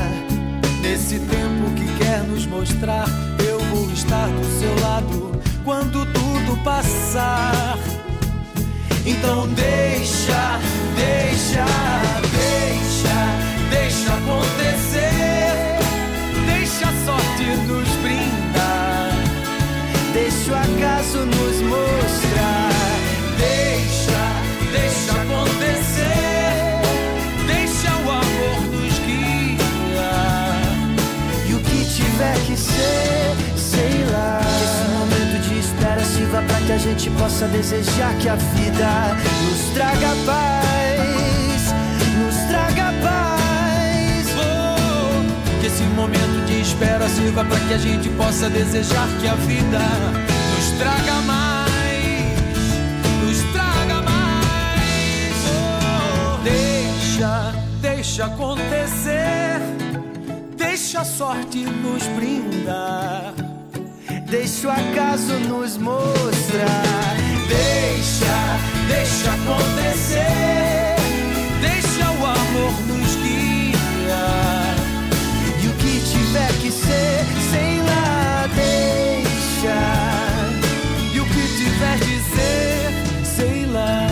Nesse 0.81 1.21
tempo 1.21 1.71
que 1.77 1.87
quer 1.99 2.25
nos 2.25 2.45
mostrar, 2.47 3.07
eu 3.49 3.61
vou 3.67 3.89
estar 3.93 4.27
do 4.27 4.45
seu 4.59 4.81
lado 4.81 5.41
quando 5.65 6.05
tudo 6.13 6.63
passar. 6.65 7.79
Então 9.07 9.47
deixa, 9.49 10.59
deixa, 10.97 11.65
deixa, 12.33 13.17
deixa 13.71 14.13
acontecer. 14.15 15.79
Deixa 16.47 16.89
a 16.89 17.05
sorte 17.05 17.45
nos 17.69 17.89
brindar. 18.03 18.42
Deixa 20.45 20.55
o 20.55 20.57
acaso 20.57 21.19
nos 21.19 21.61
mostrar. 21.63 22.71
Deixa, 23.39 24.23
deixa 24.73 25.13
acontecer. 25.23 26.83
Deixa 27.47 27.91
o 27.99 28.11
amor 28.11 28.61
nos 28.73 28.99
guiar. 29.07 30.59
E 31.49 31.55
o 31.55 31.61
que 31.61 31.85
tiver 31.85 32.37
que 32.45 32.57
ser, 32.57 33.37
sei 33.57 34.05
lá. 34.11 34.41
Que 34.43 34.65
esse 34.65 34.85
momento 34.91 35.49
de 35.49 35.61
espera 35.61 36.05
sirva 36.05 36.43
pra 36.43 36.61
que 36.67 36.73
a 36.73 36.79
gente 36.79 37.09
possa 37.11 37.47
desejar 37.47 38.13
que 38.19 38.29
a 38.29 38.35
vida 38.35 39.17
nos 39.45 39.75
traga 39.75 40.09
paz. 40.27 41.73
Nos 42.19 42.35
traga 42.49 42.93
paz. 43.01 44.27
Oh, 44.41 45.61
que 45.61 45.67
esse 45.69 45.85
momento 45.85 46.45
de 46.47 46.63
espera 46.63 47.09
sirva 47.09 47.45
para 47.45 47.61
que 47.61 47.75
a 47.75 47.79
gente 47.79 48.09
possa 48.09 48.51
desejar 48.51 49.07
que 49.21 49.29
a 49.29 49.35
vida 49.37 50.32
deixa 58.13 58.27
acontecer, 58.27 59.59
deixa 60.55 61.01
a 61.01 61.05
sorte 61.05 61.65
nos 61.65 62.07
brindar, 62.09 63.33
deixa 64.27 64.69
o 64.69 64.71
acaso 64.71 65.33
nos 65.49 65.79
mostrar, 65.79 67.17
deixa, 67.49 68.59
deixa 68.87 69.31
acontecer, 69.33 70.97
deixa 71.63 72.11
o 72.11 72.27
amor 72.27 72.73
nos 72.87 73.15
guiar, 73.17 74.77
e 75.63 75.69
o 75.69 75.73
que 75.73 76.01
tiver 76.11 76.53
que 76.61 76.71
ser, 76.71 77.25
sei 77.51 77.79
lá, 77.81 78.47
deixa 78.55 80.32
tiver 81.63 81.99
dizer, 81.99 82.91
sei 83.25 83.67
lá. 83.67 84.07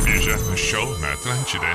Veja 0.00 0.36
o 0.36 0.56
Show 0.56 0.98
na 0.98 1.12
Atlântida. 1.12 1.66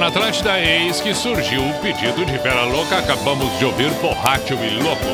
na 0.00 0.06
Atlântida, 0.06 0.58
eis 0.58 0.98
que 1.00 1.14
surgiu 1.14 1.62
o 1.62 1.74
pedido 1.74 2.24
de 2.24 2.38
Vera 2.38 2.64
Louca. 2.64 2.98
Acabamos 2.98 3.56
de 3.58 3.66
ouvir 3.66 3.90
Borracho 4.00 4.54
e 4.54 4.82
Louco. 4.82 5.04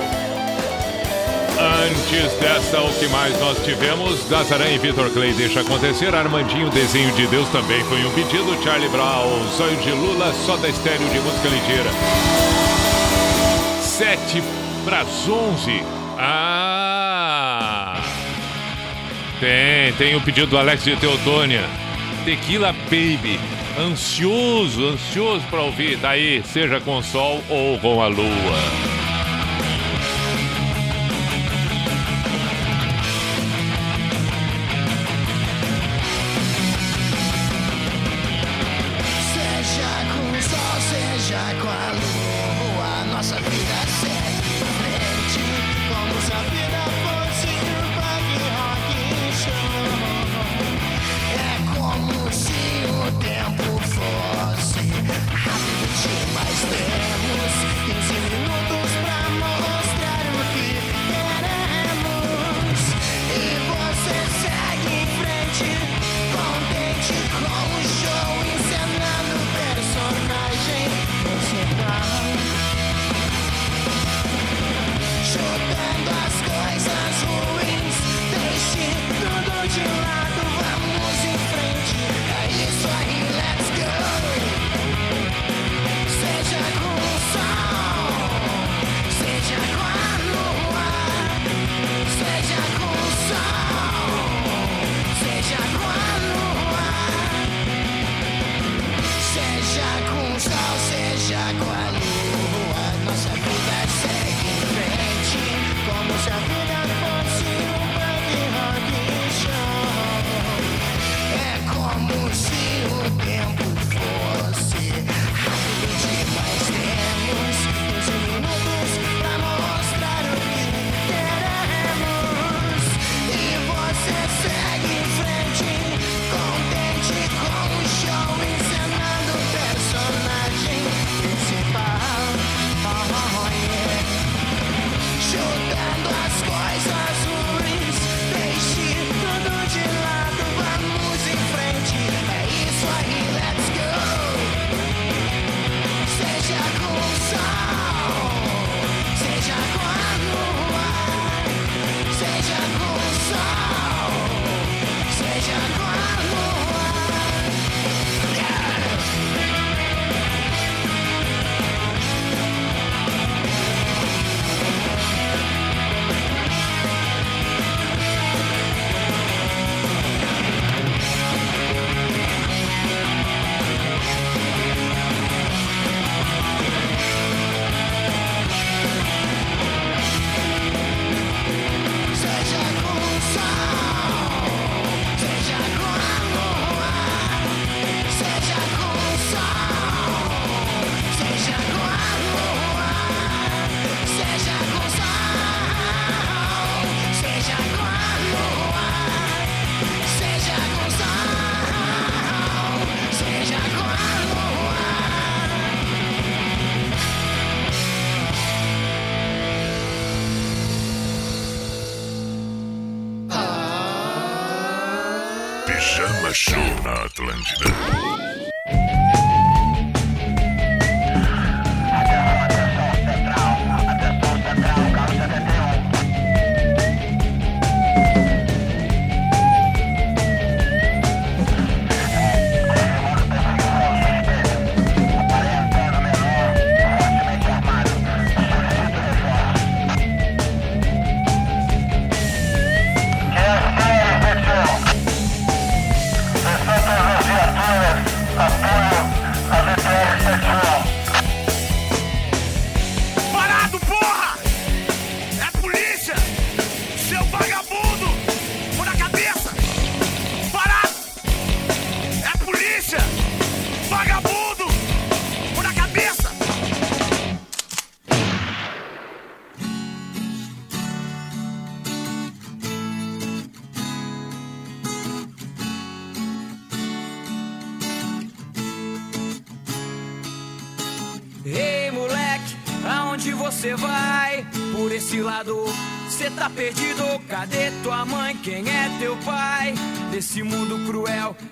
Antes 1.59 2.32
dessa, 2.39 2.80
o 2.80 2.95
que 2.95 3.09
mais 3.09 3.37
nós 3.41 3.59
tivemos? 3.64 4.28
Dazaran 4.28 4.68
e 4.68 4.78
Vitor 4.78 5.11
Clay 5.11 5.32
deixa 5.32 5.62
acontecer. 5.62 6.14
Armandinho, 6.14 6.70
Desenho 6.70 7.12
de 7.16 7.26
Deus 7.26 7.49
também 7.49 7.82
foi 7.84 8.05
um 8.05 8.11
pedido. 8.12 8.62
Charlie 8.62 8.89
Brown, 8.89 9.45
Sonho 9.57 9.76
de 9.78 9.91
Lula, 9.91 10.32
só 10.45 10.57
da 10.57 10.68
estéreo 10.68 11.09
de 11.09 11.18
música 11.18 11.49
ligeira. 11.49 11.91
Sete 13.82 14.41
para 14.84 15.01
as 15.01 15.28
11. 15.28 15.82
Ah! 16.16 18.01
Tem, 19.41 19.93
tem 19.95 20.14
o 20.14 20.20
pedido 20.20 20.47
do 20.47 20.59
Alex 20.59 20.84
de 20.84 20.95
Teodônia. 20.95 21.64
Tequila 22.24 22.72
Baby 22.72 23.55
ansioso, 23.78 24.88
ansioso 24.88 25.44
para 25.50 25.62
ouvir. 25.62 25.96
Daí, 25.98 26.42
seja 26.44 26.80
com 26.80 26.98
o 26.98 27.02
sol 27.02 27.42
ou 27.48 27.78
com 27.78 28.02
a 28.02 28.08
lua. 28.08 29.05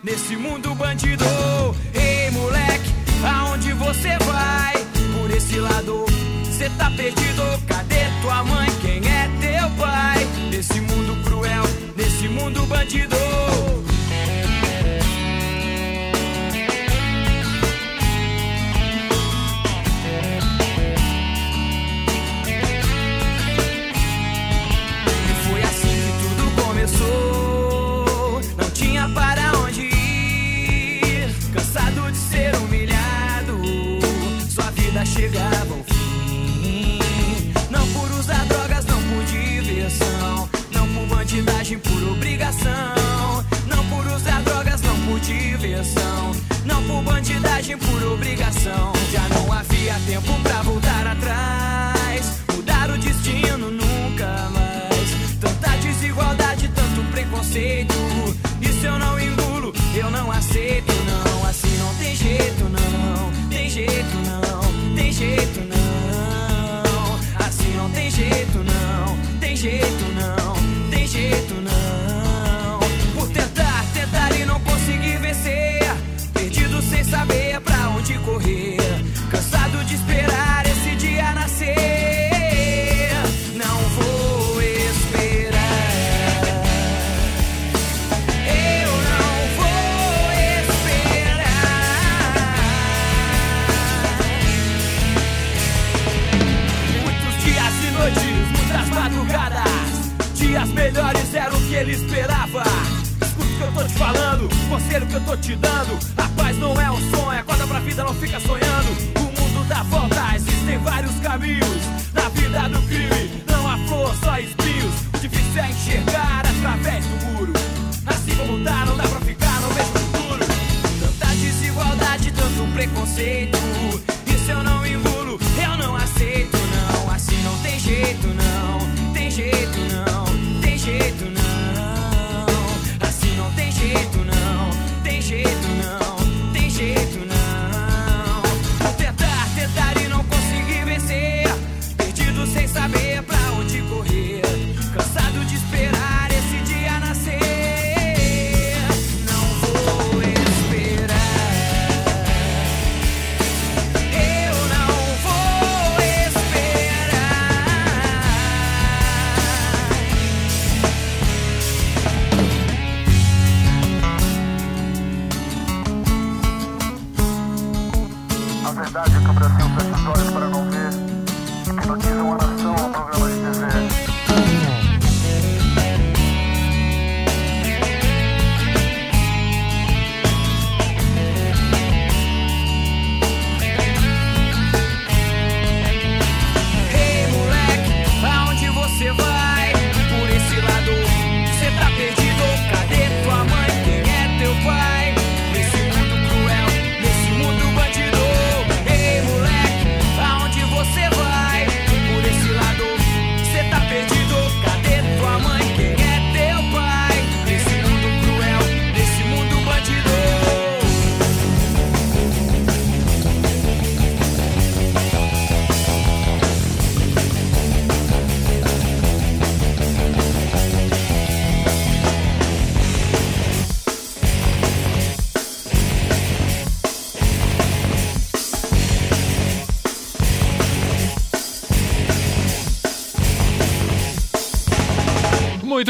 nesse 0.05 0.37
mundo 0.37 0.75
bandido. 0.75 1.24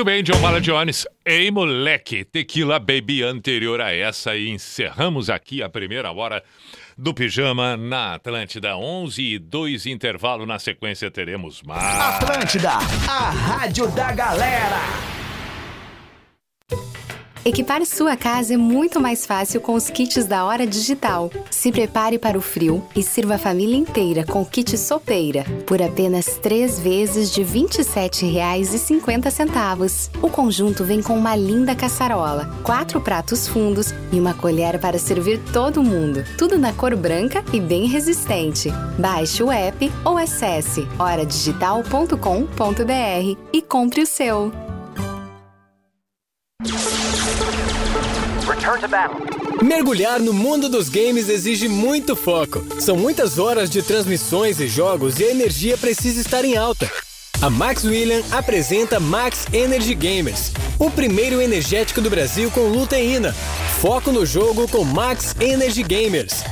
Bem, 0.05 0.23
John 0.23 0.39
Bala 0.43 0.61
Jones. 0.61 1.07
Ei, 1.25 1.51
moleque, 1.51 2.27
Tequila 2.27 2.79
Baby 2.79 3.23
anterior 3.23 3.81
a 3.81 3.91
essa 3.91 4.37
e 4.37 4.51
encerramos 4.51 5.31
aqui 5.31 5.63
a 5.63 5.69
primeira 5.71 6.13
hora 6.13 6.43
do 6.97 7.15
Pijama 7.15 7.75
na 7.75 8.15
Atlântida 8.15 8.77
11 8.77 9.23
e 9.23 9.39
2 9.39 9.87
intervalo. 9.87 10.45
Na 10.45 10.59
sequência 10.59 11.11
teremos 11.11 11.63
mais. 11.63 11.83
Atlântida, 12.23 12.73
a 13.09 13.31
rádio 13.31 13.89
da 13.93 14.13
galera. 14.13 14.81
Equipar 17.45 17.85
sua 17.85 18.17
casa 18.17 18.55
é 18.55 18.57
muito 18.57 18.99
mais 18.99 19.27
fácil 19.27 19.61
com 19.61 19.75
os 19.75 19.91
kits 19.91 20.25
da 20.25 20.47
Hora 20.47 20.67
Digital. 20.67 21.31
Se 21.51 21.71
prepare 21.71 22.19
para 22.19 22.39
o 22.39 22.41
frio 22.41 22.83
e 22.97 23.03
sirva 23.03 23.35
a 23.35 23.39
família 23.39 23.77
inteira 23.77 24.25
com 24.25 24.41
o 24.41 24.47
kit 24.47 24.79
sopeira 24.79 25.45
por 25.67 25.83
apenas 25.83 26.39
três 26.39 26.81
vezes 26.81 27.31
de 27.31 27.43
R$ 27.43 27.61
27,50. 27.61 30.09
O 30.23 30.31
conjunto 30.31 30.85
vem 30.85 31.03
com 31.03 31.19
uma 31.19 31.37
linda 31.37 31.75
caçarola, 31.75 32.49
quatro 32.63 32.99
pratos 32.99 33.47
fundos 33.47 33.93
e 34.11 34.19
uma 34.19 34.33
colher 34.33 34.81
para 34.81 34.99
servir 34.99 35.39
todo 35.53 35.83
mundo. 35.83 36.25
Tudo 36.39 36.59
na 36.59 36.73
cor 36.73 36.97
branca 36.97 37.45
e 37.53 37.61
bem 37.61 37.87
resistente. 37.87 38.71
Baixe 38.99 39.43
o 39.43 39.53
app 39.53 39.93
ou 40.03 40.17
acesse 40.17 40.89
horadigital.com.br 40.99 43.39
e 43.53 43.61
compre 43.61 44.01
o 44.01 44.07
seu. 44.07 44.51
Mergulhar 49.62 50.21
no 50.21 50.33
mundo 50.33 50.69
dos 50.69 50.89
games 50.89 51.29
exige 51.29 51.69
muito 51.69 52.17
foco. 52.17 52.65
São 52.81 52.97
muitas 52.97 53.39
horas 53.39 53.71
de 53.71 53.83
transmissões 53.83 54.61
e 54.61 54.69
jogos 54.69 55.19
e 55.19 55.25
a 55.25 55.31
energia 55.31 55.77
precisa 55.77 56.21
estar 56.21 56.45
em 56.45 56.57
alta. 56.57 56.91
A 57.43 57.51
Max 57.51 57.85
William 57.85 58.23
apresenta 58.31 58.99
Max 58.99 59.47
Energy 59.53 59.95
Gamers, 59.95 60.51
o 60.79 60.91
primeiro 60.91 61.43
energético 61.43 62.01
do 62.01 62.09
Brasil 62.09 62.51
com 62.51 62.69
luteína. 62.69 63.35
Foco 63.81 64.11
no 64.11 64.25
jogo 64.25 64.67
com 64.69 64.83
Max 64.83 65.37
Energy 65.39 65.83
Gamers. 65.83 66.43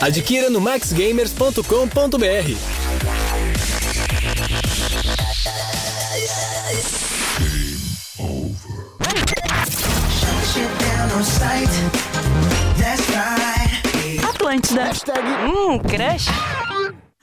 Adquira 0.00 0.50
no 0.50 0.60
maxgamers.com.br. 0.60 2.83
Atlântida. 14.28 14.90
Hum, 15.46 15.78
crush. 15.78 16.26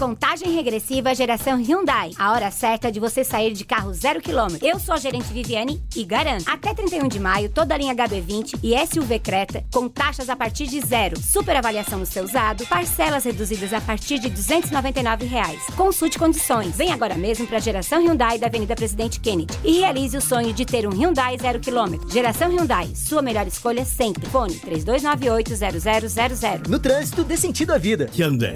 Contagem 0.00 0.54
regressiva 0.54 1.14
geração 1.14 1.60
Hyundai. 1.60 2.12
A 2.18 2.32
hora 2.32 2.50
certa 2.50 2.90
de 2.90 2.98
você 2.98 3.22
sair 3.22 3.52
de 3.52 3.66
carro 3.66 3.92
zero 3.92 4.18
quilômetro. 4.18 4.66
Eu 4.66 4.80
sou 4.80 4.94
a 4.94 4.98
gerente 4.98 5.30
Viviane 5.30 5.82
e 5.94 6.02
garanto. 6.04 6.48
Até 6.48 6.72
31 6.72 7.06
de 7.06 7.20
maio, 7.20 7.50
toda 7.50 7.74
a 7.74 7.76
linha 7.76 7.94
HB20 7.94 8.60
e 8.62 8.74
SUV 8.86 9.18
Creta 9.18 9.62
com 9.70 9.90
taxas 9.90 10.30
a 10.30 10.36
partir 10.36 10.68
de 10.68 10.80
zero. 10.80 11.20
Super 11.20 11.56
avaliação 11.56 11.98
no 11.98 12.06
seu 12.06 12.24
usado, 12.24 12.66
parcelas 12.66 13.24
reduzidas 13.24 13.74
a 13.74 13.80
partir 13.82 14.18
de 14.18 14.30
299 14.30 15.26
reais. 15.26 15.66
Consulte 15.76 16.18
condições. 16.18 16.78
Vem 16.78 16.92
agora 16.92 17.16
mesmo 17.16 17.46
para 17.46 17.58
a 17.58 17.60
geração 17.60 18.02
Hyundai 18.02 18.38
da 18.38 18.46
Avenida 18.46 18.74
Presidente 18.74 19.20
Kennedy 19.20 19.52
e 19.62 19.80
realize 19.80 20.16
o 20.16 20.22
sonho 20.22 20.54
de 20.54 20.64
ter 20.64 20.88
um 20.88 20.94
Hyundai 20.94 21.36
zero 21.38 21.60
quilômetro. 21.60 22.08
Geração 22.08 22.50
Hyundai, 22.50 22.86
sua 22.94 23.20
melhor 23.20 23.46
escolha 23.46 23.84
sempre. 23.84 24.24
Fone 24.30 24.54
3298-0000. 24.60 26.68
No 26.68 26.78
trânsito, 26.78 27.22
dê 27.22 27.36
sentido 27.36 27.74
à 27.74 27.76
vida. 27.76 28.08
Hyundai. 28.16 28.54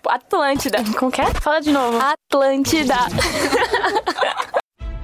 Tipo, 0.00 0.10
Atlântida. 0.10 0.78
Como 0.98 1.12
que 1.12 1.20
é? 1.20 1.26
Fala 1.34 1.60
de 1.60 1.70
novo. 1.70 1.98
Atlântida. 1.98 2.96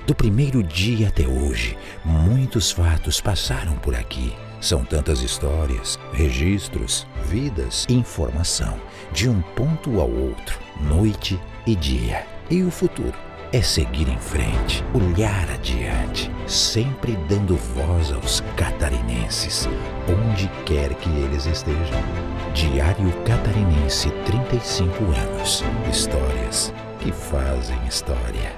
Do 0.06 0.14
primeiro 0.14 0.62
dia 0.62 1.08
até 1.08 1.26
hoje, 1.26 1.76
muitos 2.02 2.70
fatos 2.70 3.20
passaram 3.20 3.76
por 3.76 3.94
aqui. 3.94 4.34
São 4.58 4.82
tantas 4.86 5.20
histórias, 5.20 5.98
registros, 6.14 7.06
vidas, 7.26 7.84
informação, 7.90 8.80
de 9.12 9.28
um 9.28 9.42
ponto 9.54 10.00
ao 10.00 10.10
outro, 10.10 10.58
noite 10.80 11.38
e 11.66 11.76
dia. 11.76 12.26
E 12.48 12.62
o 12.62 12.70
futuro 12.70 13.12
é 13.52 13.60
seguir 13.60 14.08
em 14.08 14.18
frente, 14.18 14.82
olhar 14.94 15.50
adiante, 15.50 16.30
sempre 16.46 17.16
dando 17.28 17.54
voz 17.56 18.12
aos 18.12 18.40
catarinenses, 18.56 19.68
onde 20.08 20.48
quer 20.64 20.94
que 20.94 21.10
eles 21.10 21.44
estejam. 21.44 22.35
Diário 22.56 23.12
Catarinense 23.26 24.10
35 24.24 25.04
anos. 25.04 25.62
Histórias 25.90 26.72
que 26.98 27.12
fazem 27.12 27.76
história. 27.86 28.56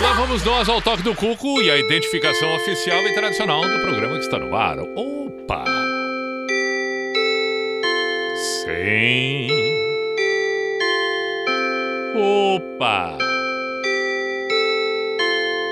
Lá 0.00 0.12
vamos 0.12 0.44
nós 0.44 0.68
ao 0.68 0.80
toque 0.80 1.02
do 1.02 1.16
cuco 1.16 1.60
e 1.60 1.68
a 1.68 1.76
identificação 1.76 2.54
oficial 2.54 3.00
e 3.00 3.12
tradicional 3.12 3.62
do 3.62 3.80
programa 3.80 4.18
que 4.18 4.24
está 4.24 4.38
no 4.38 4.54
ar. 4.54 4.78
Opa! 4.78 5.64
Sim. 8.62 9.48
Opa! 12.14 13.39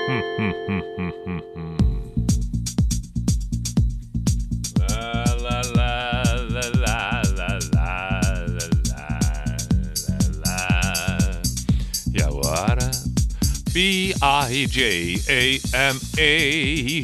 E 12.11 12.23
agora? 12.23 12.89
P-I-J-A-M-A 13.71 14.15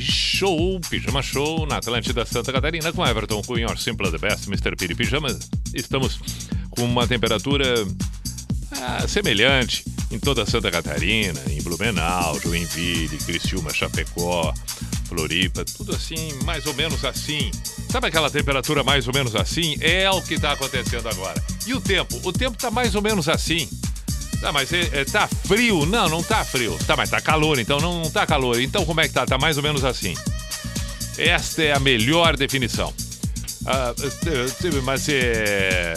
Show, 0.01 0.80
Pijama 0.89 1.22
Show 1.22 1.68
na 1.68 1.78
Atlântida 1.78 2.26
Santa 2.26 2.51
Catarina 2.51 2.91
com 2.91 3.06
Everton 3.06 3.43
Cunha, 3.43 3.68
Simple 3.78 4.10
the 4.10 4.18
Best, 4.18 4.47
Mr. 4.47 4.76
Piri 4.76 4.95
Pijama. 4.95 5.28
Estamos 5.76 6.20
com 6.72 6.84
uma 6.84 7.06
temperatura 7.06 7.86
ah, 8.72 9.08
semelhante 9.08 9.95
em 10.12 10.20
toda 10.20 10.45
Santa 10.45 10.72
Catarina, 10.72 11.41
em 11.49 11.62
Blumenau, 11.62 12.39
Joinville, 12.39 13.18
Criciúma, 13.18 13.74
Chapecó, 13.74 14.53
Floripa, 15.08 15.64
tudo 15.66 15.95
assim, 15.95 16.34
mais 16.43 16.66
ou 16.66 16.74
menos 16.74 17.03
assim. 17.03 17.51
Sabe 17.89 18.08
aquela 18.08 18.30
temperatura 18.30 18.84
mais 18.84 19.08
ou 19.08 19.14
menos 19.14 19.36
assim? 19.36 19.78
É 19.80 20.10
o 20.10 20.22
que 20.22 20.36
está 20.36 20.51
acontecendo 20.51 21.08
agora. 21.08 21.41
E 21.66 21.74
o 21.74 21.82
tempo? 21.82 22.20
O 22.24 22.32
tempo 22.32 22.56
está 22.56 22.70
mais 22.70 22.95
ou 22.95 23.01
menos 23.01 23.30
assim. 23.30 23.70
Tá, 24.41 24.51
mas 24.51 24.72
é, 24.74 24.89
é, 24.91 25.06
tá 25.06 25.28
frio? 25.28 25.86
Não, 25.86 26.10
não 26.10 26.22
tá 26.22 26.43
frio. 26.43 26.78
Tá, 26.86 26.95
mas 26.95 27.10
tá 27.10 27.22
calor, 27.22 27.58
então 27.58 27.80
não, 27.80 28.01
não 28.01 28.12
tá 28.12 28.26
calor. 28.26 28.60
Então 28.60 28.86
como 28.86 29.01
é 29.01 29.08
que 29.08 29.14
tá? 29.14 29.26
Tá 29.26 29.38
mais 29.38 29.58
ou 29.58 29.64
menos 29.64 29.84
assim. 29.84 30.14
Esta 31.18 31.64
é 31.64 31.74
a 31.74 31.80
melhor 31.80 32.36
definição. 32.36 32.93
Ah, 33.66 33.93
mas 34.84 35.08
é. 35.10 35.93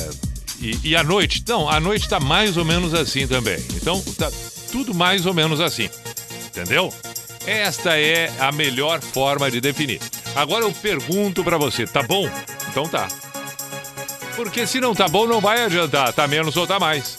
E, 0.61 0.79
e 0.83 0.97
a 0.97 1.03
noite? 1.03 1.43
Não, 1.47 1.69
a 1.69 1.79
noite 1.79 2.09
tá 2.09 2.19
mais 2.19 2.57
ou 2.57 2.65
menos 2.65 2.95
assim 2.95 3.27
também. 3.27 3.59
Então 3.75 4.03
tá 4.17 4.31
tudo 4.71 4.95
mais 4.95 5.27
ou 5.27 5.35
menos 5.35 5.61
assim. 5.61 5.89
Entendeu? 6.47 6.93
Esta 7.47 7.99
é 7.99 8.33
a 8.39 8.53
melhor 8.53 9.01
forma 9.01 9.51
de 9.51 9.61
definir. 9.61 10.01
Agora 10.35 10.65
eu 10.65 10.73
pergunto 10.73 11.43
pra 11.43 11.57
você, 11.57 11.87
tá 11.87 12.03
bom? 12.03 12.29
Então 12.71 12.89
tá. 12.89 13.09
Porque 14.37 14.67
se 14.67 14.81
não 14.81 14.95
tá 14.95 15.09
bom, 15.09 15.27
não 15.27 15.41
vai 15.41 15.65
adiantar. 15.65 16.13
Tá 16.13 16.29
menos 16.29 16.57
ou 16.57 16.67
tá 16.67 16.79
mais. 16.79 17.19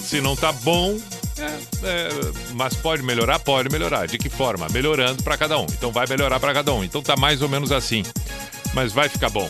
Se 0.00 0.20
não 0.20 0.34
tá 0.34 0.52
bom, 0.52 0.98
é, 1.38 1.44
é, 1.84 2.08
mas 2.54 2.74
pode 2.74 3.02
melhorar? 3.02 3.38
Pode 3.38 3.68
melhorar. 3.70 4.06
De 4.06 4.18
que 4.18 4.28
forma? 4.28 4.66
Melhorando 4.70 5.22
para 5.22 5.36
cada 5.36 5.58
um. 5.58 5.66
Então 5.66 5.92
vai 5.92 6.06
melhorar 6.08 6.40
para 6.40 6.54
cada 6.54 6.72
um. 6.72 6.82
Então 6.82 7.02
tá 7.02 7.16
mais 7.16 7.42
ou 7.42 7.48
menos 7.48 7.70
assim. 7.70 8.02
Mas 8.74 8.92
vai 8.92 9.08
ficar 9.08 9.30
bom. 9.30 9.48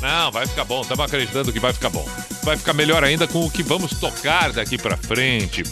Não, 0.00 0.30
vai 0.30 0.46
ficar 0.46 0.64
bom. 0.64 0.80
Estamos 0.80 1.04
acreditando 1.04 1.52
que 1.52 1.60
vai 1.60 1.72
ficar 1.72 1.90
bom. 1.90 2.06
Vai 2.42 2.56
ficar 2.56 2.72
melhor 2.72 3.04
ainda 3.04 3.28
com 3.28 3.44
o 3.44 3.50
que 3.50 3.62
vamos 3.62 3.98
tocar 3.98 4.52
daqui 4.52 4.78
para 4.78 4.96
frente. 4.96 5.62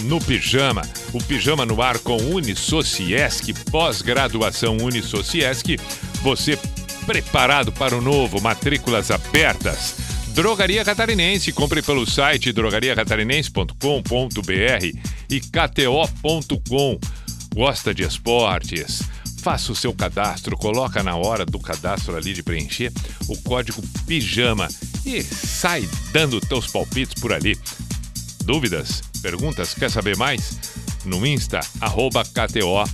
No 0.00 0.20
Pijama. 0.20 0.82
O 1.12 1.22
Pijama 1.22 1.66
no 1.66 1.82
ar 1.82 1.98
com 1.98 2.16
Unisociesc, 2.16 3.52
pós-graduação 3.70 4.76
Unisociesc. 4.78 5.76
Você 6.22 6.58
preparado 7.06 7.72
para 7.72 7.96
o 7.96 8.00
novo, 8.00 8.40
matrículas 8.40 9.10
abertas. 9.10 9.96
Drogaria 10.28 10.84
Catarinense, 10.84 11.52
compre 11.52 11.82
pelo 11.82 12.08
site 12.08 12.52
drogariacatarinense.com.br 12.52 14.98
e 15.28 15.40
kto.com. 15.40 17.00
Gosta 17.54 17.94
de 17.94 18.02
esportes? 18.02 19.02
Faça 19.42 19.72
o 19.72 19.76
seu 19.76 19.92
cadastro, 19.92 20.56
coloca 20.56 21.02
na 21.02 21.16
hora 21.16 21.44
do 21.44 21.58
cadastro 21.58 22.16
ali 22.16 22.32
de 22.32 22.42
preencher 22.42 22.92
o 23.28 23.36
código 23.42 23.82
PIJAMA 24.06 24.68
e 25.04 25.22
sai 25.22 25.88
dando 26.12 26.40
teus 26.40 26.66
palpites 26.68 27.20
por 27.20 27.32
ali. 27.32 27.58
Dúvidas? 28.44 29.02
Perguntas? 29.20 29.74
Quer 29.74 29.90
saber 29.90 30.16
mais? 30.16 30.56
no 31.04 31.26
Insta, 31.26 31.60
arroba 31.80 32.24
KTO 32.24 32.84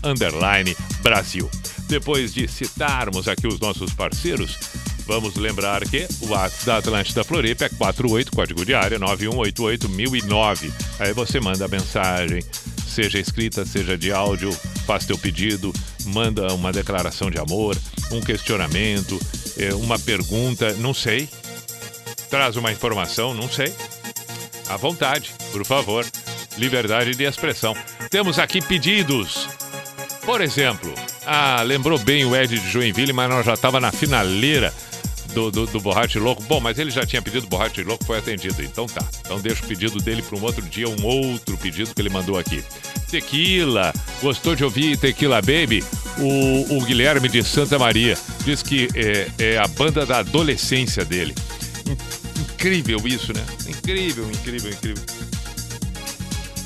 Brasil. 1.03 1.51
Depois 1.88 2.32
de 2.32 2.46
citarmos 2.49 3.28
aqui 3.28 3.46
os 3.46 3.59
nossos 3.59 3.92
parceiros, 3.92 4.57
vamos 5.07 5.36
lembrar 5.36 5.86
que 5.88 6.07
o 6.20 6.28
WhatsApp 6.28 6.66
da 6.66 6.76
Atlântida 6.78 7.24
Floripa 7.24 7.64
é 7.64 7.68
48, 7.68 8.32
código 8.32 8.64
de 8.64 8.74
área 8.74 8.99
9188009. 8.99 10.70
Aí 10.99 11.12
você 11.12 11.40
manda 11.40 11.64
a 11.64 11.68
mensagem, 11.68 12.42
seja 13.03 13.20
escrita, 13.20 13.64
seja 13.64 13.96
de 13.96 14.11
áudio, 14.11 14.51
faz 14.84 15.07
teu 15.07 15.16
pedido, 15.16 15.72
manda 16.07 16.53
uma 16.53 16.72
declaração 16.72 17.30
de 17.30 17.38
amor, 17.38 17.76
um 18.11 18.20
questionamento, 18.20 19.20
eh, 19.57 19.72
uma 19.72 19.96
pergunta, 20.01 20.72
não 20.80 20.92
sei. 20.92 21.28
Traz 22.28 22.57
uma 22.57 22.72
informação, 22.72 23.32
não 23.34 23.49
sei. 23.49 23.72
À 24.68 24.76
vontade, 24.76 25.32
por 25.53 25.64
favor. 25.64 26.05
Liberdade 26.57 27.14
de 27.14 27.22
expressão. 27.22 27.76
Temos 28.11 28.36
aqui 28.36 28.61
pedidos. 28.61 29.49
Por 30.26 30.41
exemplo, 30.41 30.92
ah, 31.25 31.62
lembrou 31.62 32.00
bem 32.00 32.25
o 32.25 32.34
Ed 32.34 32.58
de 32.58 32.68
Joinville, 32.68 33.12
mas 33.12 33.30
nós 33.30 33.46
já 33.46 33.54
estava 33.54 33.79
na 33.79 33.92
finaleira 33.92 34.75
do, 35.33 35.50
do, 35.50 35.66
do 35.66 35.80
Borrache 35.80 36.18
Louco. 36.18 36.42
Bom, 36.42 36.61
mas 36.61 36.79
ele 36.79 36.91
já 36.91 37.07
tinha 37.07 37.22
pedido 37.22 37.46
Borrache 37.46 37.83
Louco, 37.83 38.04
foi 38.04 38.18
atendido. 38.18 38.62
Então 38.62 38.87
tá. 38.87 39.07
Então 39.20 39.38
deixa 39.41 39.64
o 39.64 39.68
pedido 39.68 40.00
dele 40.00 40.22
para 40.22 40.37
um 40.37 40.42
outro 40.42 40.62
dia, 40.62 40.88
um 40.88 41.04
outro 41.04 41.57
pedido 41.57 41.95
que 41.95 42.03
ele 42.03 42.11
mandou 42.11 42.38
aqui. 42.38 42.64
Tequila. 43.09 43.93
Gostou 44.21 44.55
de 44.55 44.64
ouvir 44.64 44.97
Tequila 44.97 45.41
Baby? 45.41 45.83
O, 46.18 46.76
o 46.79 46.85
Guilherme 46.85 47.29
de 47.29 47.43
Santa 47.43 47.79
Maria 47.79 48.17
diz 48.45 48.63
que 48.63 48.89
é, 48.95 49.29
é 49.39 49.59
a 49.59 49.67
banda 49.68 50.05
da 50.07 50.18
adolescência 50.18 51.05
dele. 51.05 51.35
In- 51.87 52.18
Incrível 52.59 53.01
isso, 53.07 53.33
né? 53.33 53.45
Incrível, 53.68 54.29
incrível, 54.30 54.71
incrível. 54.72 55.05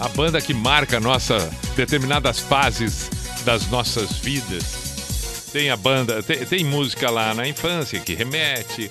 A 0.01 0.09
banda 0.09 0.40
que 0.40 0.55
marca 0.55 0.98
nossa 0.98 1.51
determinadas 1.77 2.39
fases 2.39 3.10
das 3.44 3.69
nossas 3.69 4.12
vidas. 4.12 5.44
Tem 5.52 5.69
a 5.70 5.77
banda, 5.77 6.23
tem, 6.23 6.39
tem 6.47 6.64
música 6.64 7.10
lá 7.10 7.35
na 7.35 7.47
infância 7.47 8.01
que 8.01 8.14
remete. 8.14 8.90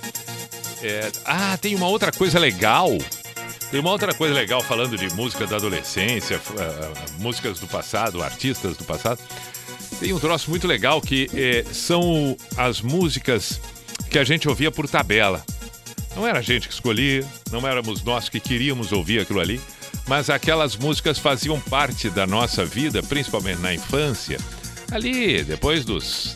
É, 0.84 1.12
ah, 1.26 1.58
tem 1.60 1.74
uma 1.76 1.88
outra 1.88 2.12
coisa 2.12 2.38
legal. 2.38 2.96
Tem 3.72 3.80
uma 3.80 3.90
outra 3.90 4.14
coisa 4.14 4.36
legal 4.36 4.62
falando 4.62 4.98
de 4.98 5.08
música 5.16 5.48
da 5.48 5.56
adolescência, 5.56 6.42
ah, 6.60 6.92
músicas 7.20 7.58
do 7.58 7.68
passado, 7.68 8.22
artistas 8.22 8.76
do 8.76 8.84
passado. 8.84 9.18
Tem 9.98 10.12
um 10.12 10.20
troço 10.20 10.50
muito 10.50 10.68
legal 10.68 11.02
que 11.02 11.30
é, 11.34 11.64
são 11.72 12.36
as 12.58 12.82
músicas 12.82 13.62
que 14.10 14.20
a 14.20 14.26
gente 14.26 14.50
ouvia 14.50 14.70
por 14.70 14.90
tabela. 14.90 15.42
Não 16.18 16.28
era 16.28 16.40
a 16.40 16.42
gente 16.42 16.68
que 16.68 16.74
escolhia, 16.74 17.26
não 17.50 17.66
éramos 17.66 18.04
nós 18.04 18.28
que 18.28 18.42
queríamos 18.42 18.92
ouvir 18.92 19.22
aquilo 19.22 19.40
ali, 19.40 19.62
mas 20.06 20.30
aquelas 20.30 20.76
músicas 20.76 21.18
faziam 21.18 21.58
parte 21.58 22.10
da 22.10 22.28
nossa 22.28 22.66
vida, 22.66 23.02
principalmente 23.02 23.62
na 23.62 23.74
infância. 23.74 24.38
Ali, 24.92 25.44
depois 25.44 25.86
dos 25.86 26.36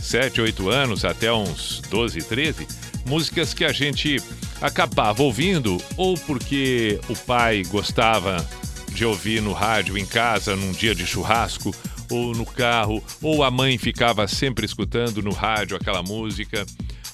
7, 0.00 0.40
8 0.40 0.68
anos 0.68 1.04
até 1.04 1.32
uns 1.32 1.80
12, 1.88 2.22
13, 2.22 2.66
músicas 3.06 3.52
que 3.54 3.64
a 3.64 3.72
gente 3.72 4.22
acabava 4.60 5.22
ouvindo 5.22 5.82
ou 5.96 6.14
porque 6.18 7.00
o 7.08 7.16
pai 7.16 7.62
gostava 7.64 8.46
de 8.92 9.04
ouvir 9.04 9.40
no 9.42 9.52
rádio 9.52 9.96
em 9.98 10.06
casa 10.06 10.54
num 10.54 10.72
dia 10.72 10.94
de 10.94 11.06
churrasco 11.06 11.74
ou 12.10 12.34
no 12.34 12.44
carro, 12.44 13.02
ou 13.22 13.42
a 13.42 13.50
mãe 13.50 13.78
ficava 13.78 14.28
sempre 14.28 14.66
escutando 14.66 15.22
no 15.22 15.32
rádio 15.32 15.76
aquela 15.76 16.02
música, 16.02 16.66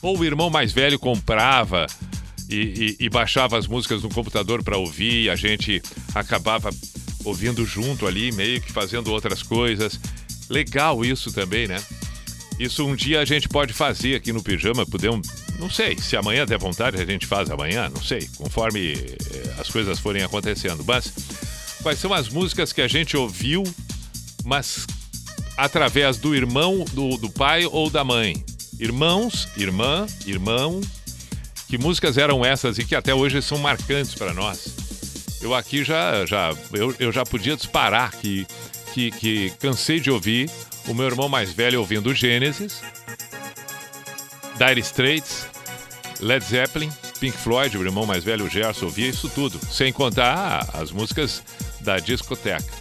ou 0.02 0.18
o 0.18 0.24
irmão 0.24 0.50
mais 0.50 0.72
velho 0.72 0.98
comprava 0.98 1.86
e, 2.50 2.96
e- 3.00 3.04
e 3.04 3.08
baixava 3.08 3.56
as 3.56 3.68
músicas 3.68 4.02
no 4.02 4.08
computador 4.08 4.60
para 4.64 4.76
ouvir, 4.76 5.24
e 5.24 5.30
a 5.30 5.36
gente 5.36 5.80
acabava 6.12 6.70
ouvindo 7.24 7.64
junto 7.64 8.08
ali, 8.08 8.32
meio 8.32 8.60
que 8.60 8.72
fazendo 8.72 9.12
outras 9.12 9.40
coisas. 9.40 10.00
Legal 10.50 11.04
isso 11.04 11.30
também, 11.30 11.68
né? 11.68 11.80
Isso 12.58 12.84
um 12.84 12.96
dia 12.96 13.20
a 13.20 13.24
gente 13.24 13.48
pode 13.48 13.72
fazer 13.72 14.16
aqui 14.16 14.32
no 14.32 14.42
Pijama, 14.42 14.84
podemos, 14.84 15.28
não 15.60 15.70
sei, 15.70 15.96
se 15.96 16.16
amanhã 16.16 16.44
der 16.44 16.58
vontade 16.58 17.00
a 17.00 17.06
gente 17.06 17.24
faz 17.24 17.48
amanhã, 17.50 17.88
não 17.88 18.02
sei, 18.02 18.28
conforme 18.36 18.94
eh, 18.94 19.54
as 19.58 19.68
coisas 19.68 20.00
forem 20.00 20.24
acontecendo. 20.24 20.84
Mas 20.84 21.12
quais 21.82 22.00
são 22.00 22.12
as 22.12 22.28
músicas 22.28 22.72
que 22.72 22.80
a 22.80 22.88
gente 22.88 23.16
ouviu, 23.16 23.62
mas 24.44 24.86
através 25.56 26.16
do 26.16 26.34
irmão, 26.34 26.84
do, 26.92 27.16
do 27.16 27.30
pai 27.30 27.64
ou 27.64 27.88
da 27.88 28.02
mãe? 28.02 28.44
Irmãos, 28.80 29.48
irmã, 29.56 30.06
irmão, 30.26 30.80
que 31.68 31.78
músicas 31.78 32.18
eram 32.18 32.44
essas 32.44 32.76
e 32.78 32.84
que 32.84 32.96
até 32.96 33.14
hoje 33.14 33.40
são 33.40 33.58
marcantes 33.58 34.14
para 34.14 34.32
nós? 34.32 34.74
Eu 35.40 35.54
aqui 35.54 35.84
já, 35.84 36.26
já, 36.26 36.52
eu, 36.72 36.92
eu 36.98 37.12
já 37.12 37.24
podia 37.24 37.56
disparar 37.56 38.10
que, 38.12 38.44
que, 38.92 39.12
que 39.12 39.50
cansei 39.60 40.00
de 40.00 40.10
ouvir 40.10 40.50
o 40.88 40.94
meu 40.94 41.06
irmão 41.06 41.28
mais 41.28 41.52
velho 41.52 41.78
ouvindo 41.80 42.14
Gênesis, 42.14 42.82
Dire 44.56 44.80
Straits, 44.80 45.46
Led 46.18 46.44
Zeppelin, 46.44 46.90
Pink 47.20 47.36
Floyd, 47.36 47.76
o 47.76 47.84
irmão 47.84 48.06
mais 48.06 48.24
velho, 48.24 48.48
Gerson, 48.48 48.86
ouvia 48.86 49.06
isso 49.06 49.28
tudo, 49.28 49.60
sem 49.70 49.92
contar 49.92 50.68
as 50.72 50.90
músicas 50.90 51.42
da 51.80 51.98
discoteca. 51.98 52.72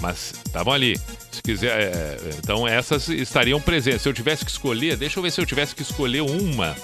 Mas 0.00 0.34
estavam 0.46 0.72
ali. 0.72 0.98
Se 1.30 1.42
quiser, 1.42 1.78
é, 1.78 1.84
é, 1.84 2.30
então 2.38 2.66
essas 2.66 3.08
estariam 3.08 3.60
presentes. 3.60 4.02
Se 4.02 4.08
eu 4.08 4.14
tivesse 4.14 4.44
que 4.44 4.50
escolher, 4.50 4.96
deixa 4.96 5.18
eu 5.18 5.22
ver 5.22 5.30
se 5.30 5.40
eu 5.40 5.46
tivesse 5.46 5.74
que 5.74 5.82
escolher 5.82 6.22
uma. 6.22 6.76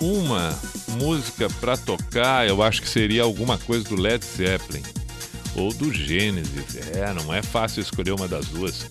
Uma 0.00 0.58
música 0.98 1.48
pra 1.60 1.76
tocar, 1.76 2.48
eu 2.48 2.62
acho 2.62 2.80
que 2.82 2.88
seria 2.88 3.22
alguma 3.22 3.58
coisa 3.58 3.84
do 3.84 3.96
Led 3.96 4.24
Zeppelin 4.24 4.82
ou 5.54 5.72
do 5.72 5.92
Gênesis. 5.92 6.76
É, 6.94 7.12
não 7.12 7.32
é 7.32 7.42
fácil 7.42 7.80
escolher 7.80 8.12
uma 8.12 8.28
das 8.28 8.46
duas. 8.46 8.86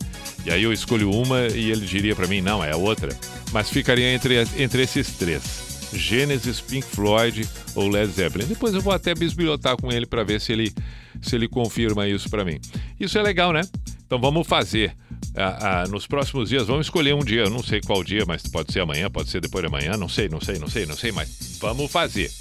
E 0.45 0.52
aí 0.52 0.64
eu 0.64 0.73
escolho 0.73 1.11
uma 1.11 1.48
e 1.48 1.72
ele 1.72 1.86
diria 1.86 2.15
pra 2.15 2.27
mim, 2.27 2.41
não, 2.41 2.64
é 2.64 2.72
a 2.72 2.77
outra. 2.77 3.15
Mas 3.52 3.69
ficaria 3.69 4.14
entre, 4.14 4.36
entre 4.57 4.84
esses 4.84 5.11
três. 5.14 5.69
Gênesis, 5.91 6.61
Pink 6.61 6.86
Floyd 6.86 7.48
ou 7.76 7.88
Led 7.88 8.11
Zeppelin. 8.11 8.45
Depois 8.45 8.73
eu 8.73 8.81
vou 8.81 8.94
até 8.94 9.15
bisbilhotar 9.15 9.76
com 9.77 9.91
ele 9.91 10.06
pra 10.06 10.23
ver 10.23 10.40
se 10.40 10.52
ele, 10.52 10.73
se 11.22 11.36
ele 11.36 11.48
confirma 11.48 12.07
isso 12.07 12.30
pra 12.30 12.45
mim. 12.45 12.60
Isso 12.99 13.18
é 13.18 13.22
legal, 13.22 13.52
né? 13.52 13.61
Então 14.06 14.19
vamos 14.19 14.48
fazer. 14.48 14.95
Ah, 15.36 15.84
ah, 15.84 15.88
nos 15.88 16.07
próximos 16.07 16.49
dias, 16.49 16.68
vamos 16.68 16.88
escolher 16.88 17.14
um 17.14 17.23
dia. 17.23 17.41
Eu 17.41 17.49
não 17.49 17.64
sei 17.64 17.81
qual 17.81 18.03
dia, 18.03 18.23
mas 18.26 18.44
pode 18.44 18.72
ser 18.72 18.81
amanhã, 18.81 19.10
pode 19.10 19.30
ser 19.30 19.41
depois 19.41 19.64
de 19.64 19.68
amanhã. 19.68 19.98
Não 19.98 20.10
sei, 20.10 20.27
não 20.30 20.41
sei, 20.41 20.57
não 20.57 20.68
sei, 20.68 20.86
não 20.86 20.95
sei, 20.95 21.11
mas 21.11 21.57
vamos 21.60 21.91
fazer. 21.91 22.31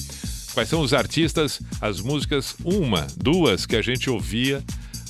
Quais 0.58 0.70
são 0.70 0.80
os 0.80 0.92
artistas, 0.92 1.60
as 1.80 2.00
músicas, 2.00 2.56
uma, 2.64 3.06
duas 3.16 3.64
que 3.64 3.76
a 3.76 3.80
gente 3.80 4.10
ouvia 4.10 4.60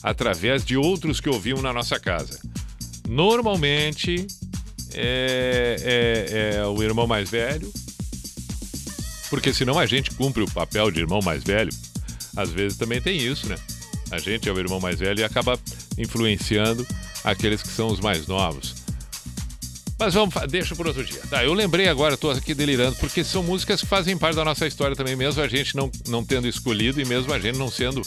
através 0.03 0.63
de 0.63 0.77
outros 0.77 1.23
que 1.23 1.29
ouviam 1.31 1.63
na 1.63 1.73
nossa 1.73 1.99
casa. 1.99 2.39
Normalmente 3.09 4.27
é, 4.93 5.77
é- 5.81 6.57
é 6.59 6.67
o 6.67 6.83
irmão 6.83 7.07
mais 7.07 7.31
velho, 7.31 7.73
porque 9.31 9.55
senão 9.55 9.79
a 9.79 9.87
gente 9.87 10.11
cumpre 10.11 10.43
o 10.43 10.51
papel 10.51 10.91
de 10.91 11.01
irmão 11.01 11.23
mais 11.23 11.43
velho. 11.43 11.73
Às 12.37 12.51
vezes 12.51 12.77
também 12.77 13.01
tem 13.01 13.17
isso, 13.17 13.49
né? 13.49 13.57
A 14.11 14.19
gente 14.19 14.51
é 14.51 14.53
o 14.53 14.59
irmão 14.59 14.79
mais 14.79 14.99
velho 14.99 15.21
e 15.21 15.25
acaba 15.25 15.59
influenciando 15.97 16.87
aqueles 17.25 17.63
que 17.63 17.69
são 17.69 17.87
os 17.87 18.01
mais 18.01 18.27
novos. 18.27 18.75
Mas 19.99 20.15
vamos, 20.15 20.33
deixa 20.49 20.77
por 20.77 20.87
outro 20.87 21.05
dia. 21.05 21.21
Tá, 21.29 21.45
eu 21.45 21.53
lembrei 21.53 21.89
agora, 21.89 22.17
tô 22.17 22.31
aqui 22.31 22.55
delirando, 22.55 22.95
porque 22.97 23.25
são 23.25 23.43
músicas 23.43 23.81
que 23.81 23.87
fazem 23.87 24.17
parte 24.17 24.37
da 24.37 24.45
nossa 24.45 24.67
história 24.67 24.95
também, 24.95 25.17
mesmo 25.17 25.43
a 25.43 25.49
gente 25.49 25.75
não, 25.77 25.91
não 26.07 26.25
tendo 26.25 26.47
escolhido 26.47 27.01
e 27.01 27.05
mesmo 27.05 27.33
a 27.33 27.39
gente 27.39 27.59
não 27.59 27.69
sendo, 27.69 28.01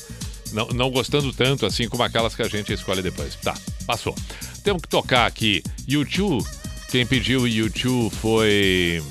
não, 0.54 0.68
não 0.70 0.90
gostando 0.90 1.34
tanto 1.34 1.66
assim 1.66 1.90
como 1.90 2.02
aquelas 2.02 2.34
que 2.34 2.42
a 2.42 2.48
gente 2.48 2.72
escolhe 2.72 3.02
depois. 3.02 3.36
Tá, 3.36 3.56
passou. 3.86 4.16
Temos 4.64 4.82
que 4.84 4.88
tocar 4.88 5.26
aqui 5.26 5.62
YouTube. 5.86 6.46
Quem 6.90 7.06
pediu 7.06 7.48
YouTube 7.48 8.14
foi 8.16 9.04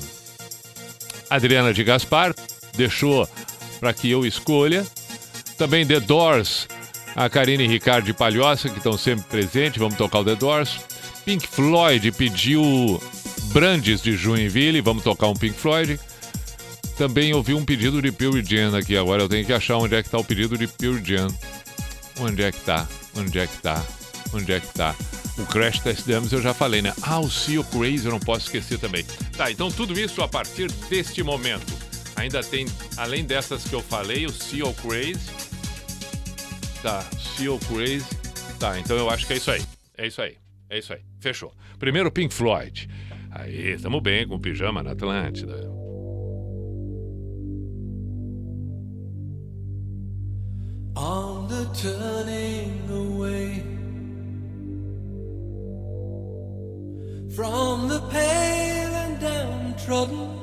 Adriana 1.29 1.73
de 1.73 1.83
Gaspar, 1.83 2.33
deixou 2.75 3.29
para 3.79 3.93
que 3.93 4.09
eu 4.09 4.25
escolha. 4.25 4.85
Também 5.55 5.85
The 5.85 5.99
Doors, 5.99 6.67
a 7.15 7.29
Karine 7.29 7.65
e 7.65 7.67
Ricardo 7.67 8.05
de 8.05 8.13
Palhoça, 8.13 8.69
que 8.69 8.77
estão 8.77 8.97
sempre 8.97 9.25
presentes, 9.25 9.79
vamos 9.79 9.97
tocar 9.97 10.19
o 10.19 10.25
The 10.25 10.35
Doors. 10.35 10.79
Pink 11.25 11.47
Floyd 11.47 12.11
pediu 12.13 13.01
Brandes 13.53 14.01
de 14.01 14.15
Joinville, 14.15 14.81
vamos 14.81 15.03
tocar 15.03 15.27
um 15.27 15.35
Pink 15.35 15.57
Floyd. 15.57 15.99
Também 16.97 17.33
ouvi 17.33 17.53
um 17.53 17.65
pedido 17.65 18.01
de 18.01 18.11
Pure 18.11 18.43
Jam 18.43 18.77
aqui, 18.77 18.97
agora 18.97 19.23
eu 19.23 19.29
tenho 19.29 19.45
que 19.45 19.53
achar 19.53 19.77
onde 19.77 19.95
é 19.95 20.03
que 20.03 20.09
tá 20.09 20.17
o 20.17 20.23
pedido 20.23 20.57
de 20.57 20.67
Pure 20.67 21.01
Jam. 21.03 21.27
Onde 22.19 22.43
é 22.43 22.51
que 22.51 22.59
tá? 22.61 22.87
Onde 23.15 23.39
é 23.39 23.47
que 23.47 23.57
tá? 23.57 23.83
Onde 24.33 24.51
é 24.51 24.59
que 24.59 24.67
tá? 24.67 24.95
O 25.37 25.45
Crash 25.45 25.79
Test 25.79 26.05
Dummies 26.05 26.31
eu 26.31 26.41
já 26.41 26.53
falei, 26.53 26.81
né? 26.81 26.93
Ah, 27.01 27.19
o 27.19 27.29
Seal 27.29 27.63
Crazy 27.63 28.05
eu 28.05 28.11
não 28.11 28.19
posso 28.19 28.45
esquecer 28.45 28.77
também. 28.79 29.03
Tá, 29.35 29.49
então 29.49 29.71
tudo 29.71 29.99
isso 29.99 30.21
a 30.21 30.27
partir 30.27 30.71
deste 30.89 31.23
momento. 31.23 31.73
Ainda 32.15 32.43
tem, 32.43 32.67
além 32.97 33.23
dessas 33.23 33.63
que 33.63 33.73
eu 33.73 33.81
falei, 33.81 34.25
o 34.25 34.31
Seal 34.31 34.73
Crazy. 34.75 35.19
Tá, 36.83 37.03
Seal 37.35 37.57
Crazy. 37.59 38.05
Tá, 38.59 38.79
então 38.79 38.97
eu 38.97 39.09
acho 39.09 39.25
que 39.25 39.33
é 39.33 39.37
isso 39.37 39.51
aí. 39.51 39.63
É 39.97 40.07
isso 40.07 40.21
aí. 40.21 40.35
É 40.71 40.79
isso 40.79 40.93
aí. 40.93 41.01
Fechou. 41.19 41.51
Primeiro 41.77 42.09
Pink 42.09 42.33
Floyd. 42.33 42.87
Aí, 43.29 43.77
tamo 43.77 43.99
bem 43.99 44.25
com 44.25 44.35
o 44.35 44.39
pijama 44.39 44.81
na 44.81 44.91
Atlântida. 44.91 45.69
On 50.95 51.45
the 51.47 51.65
turning 51.73 52.81
away 52.89 53.63
from 57.35 57.89
the 57.89 57.99
pale 58.09 58.95
and 58.95 59.19
downtrodden. 59.19 60.39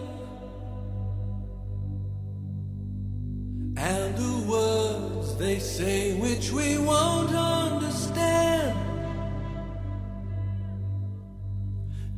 And 3.78 4.14
the 4.14 4.46
words 4.46 5.36
they 5.36 5.58
say, 5.58 6.20
which 6.20 6.52
we 6.52 6.76
won't 6.76 7.34
understand. 7.34 8.87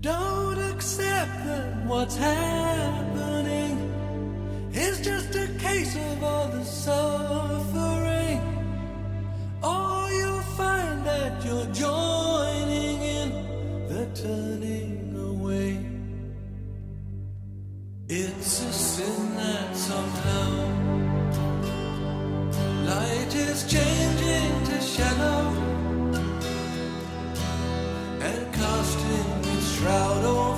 Don't 0.00 0.58
accept 0.58 1.44
that 1.44 1.84
what's 1.84 2.16
happening 2.16 3.76
is 4.72 4.98
just 5.02 5.34
a 5.34 5.46
case 5.58 5.94
of 5.94 6.24
all 6.24 6.48
the 6.48 6.64
suffering. 6.64 8.40
Or 9.62 10.10
you'll 10.10 10.40
find 10.56 11.04
that 11.04 11.44
you're 11.44 11.66
joining 11.66 13.02
in 13.02 13.28
the 13.88 14.06
turning 14.14 15.14
away. 15.18 15.84
It's 18.08 18.62
a 18.62 18.72
sin 18.72 19.36
that 19.36 19.76
somehow 19.76 20.50
light 22.86 23.34
is 23.34 23.70
changing 23.70 24.64
to 24.64 24.80
shadow. 24.80 25.59
shroud 29.80 30.49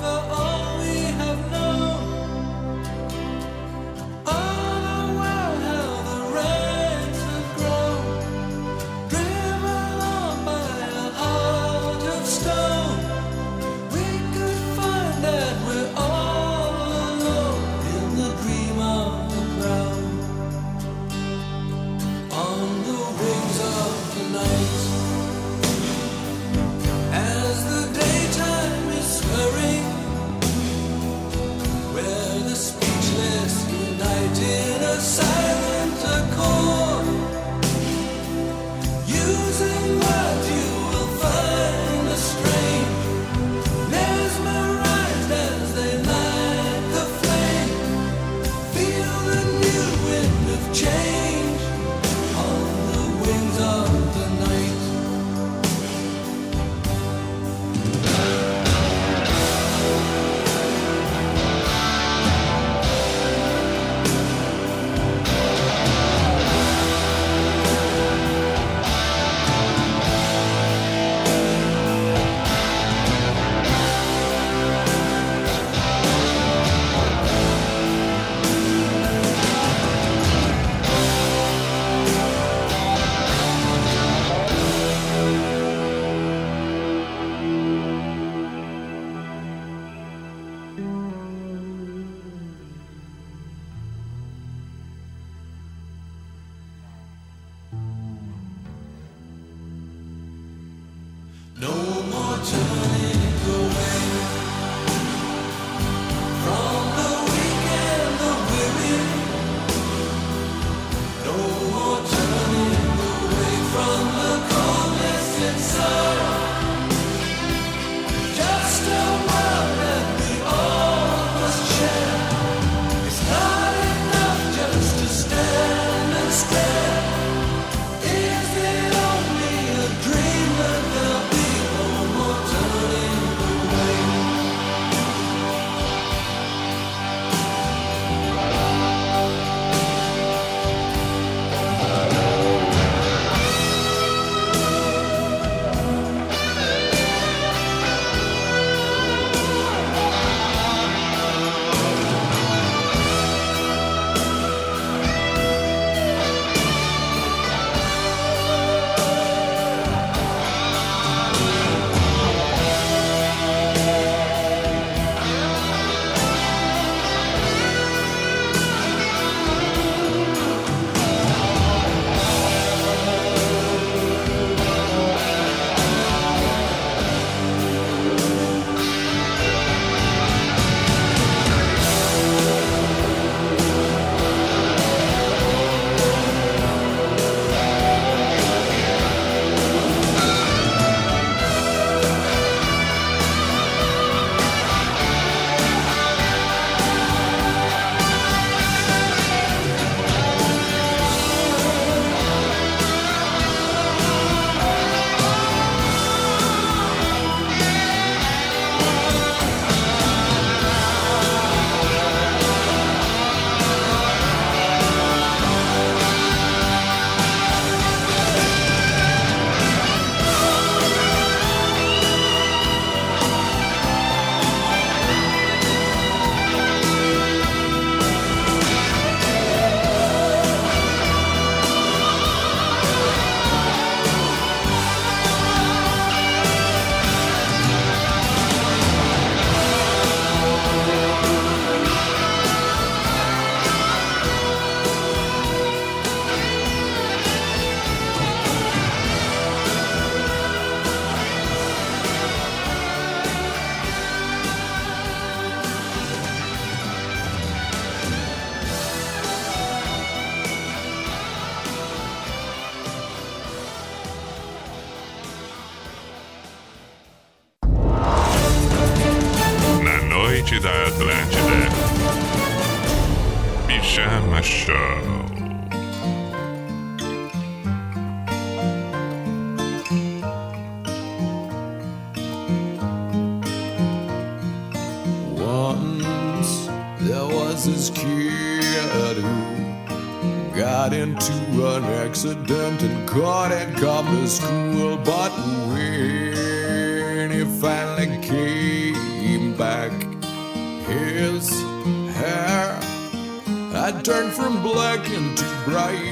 bright 305.65 306.02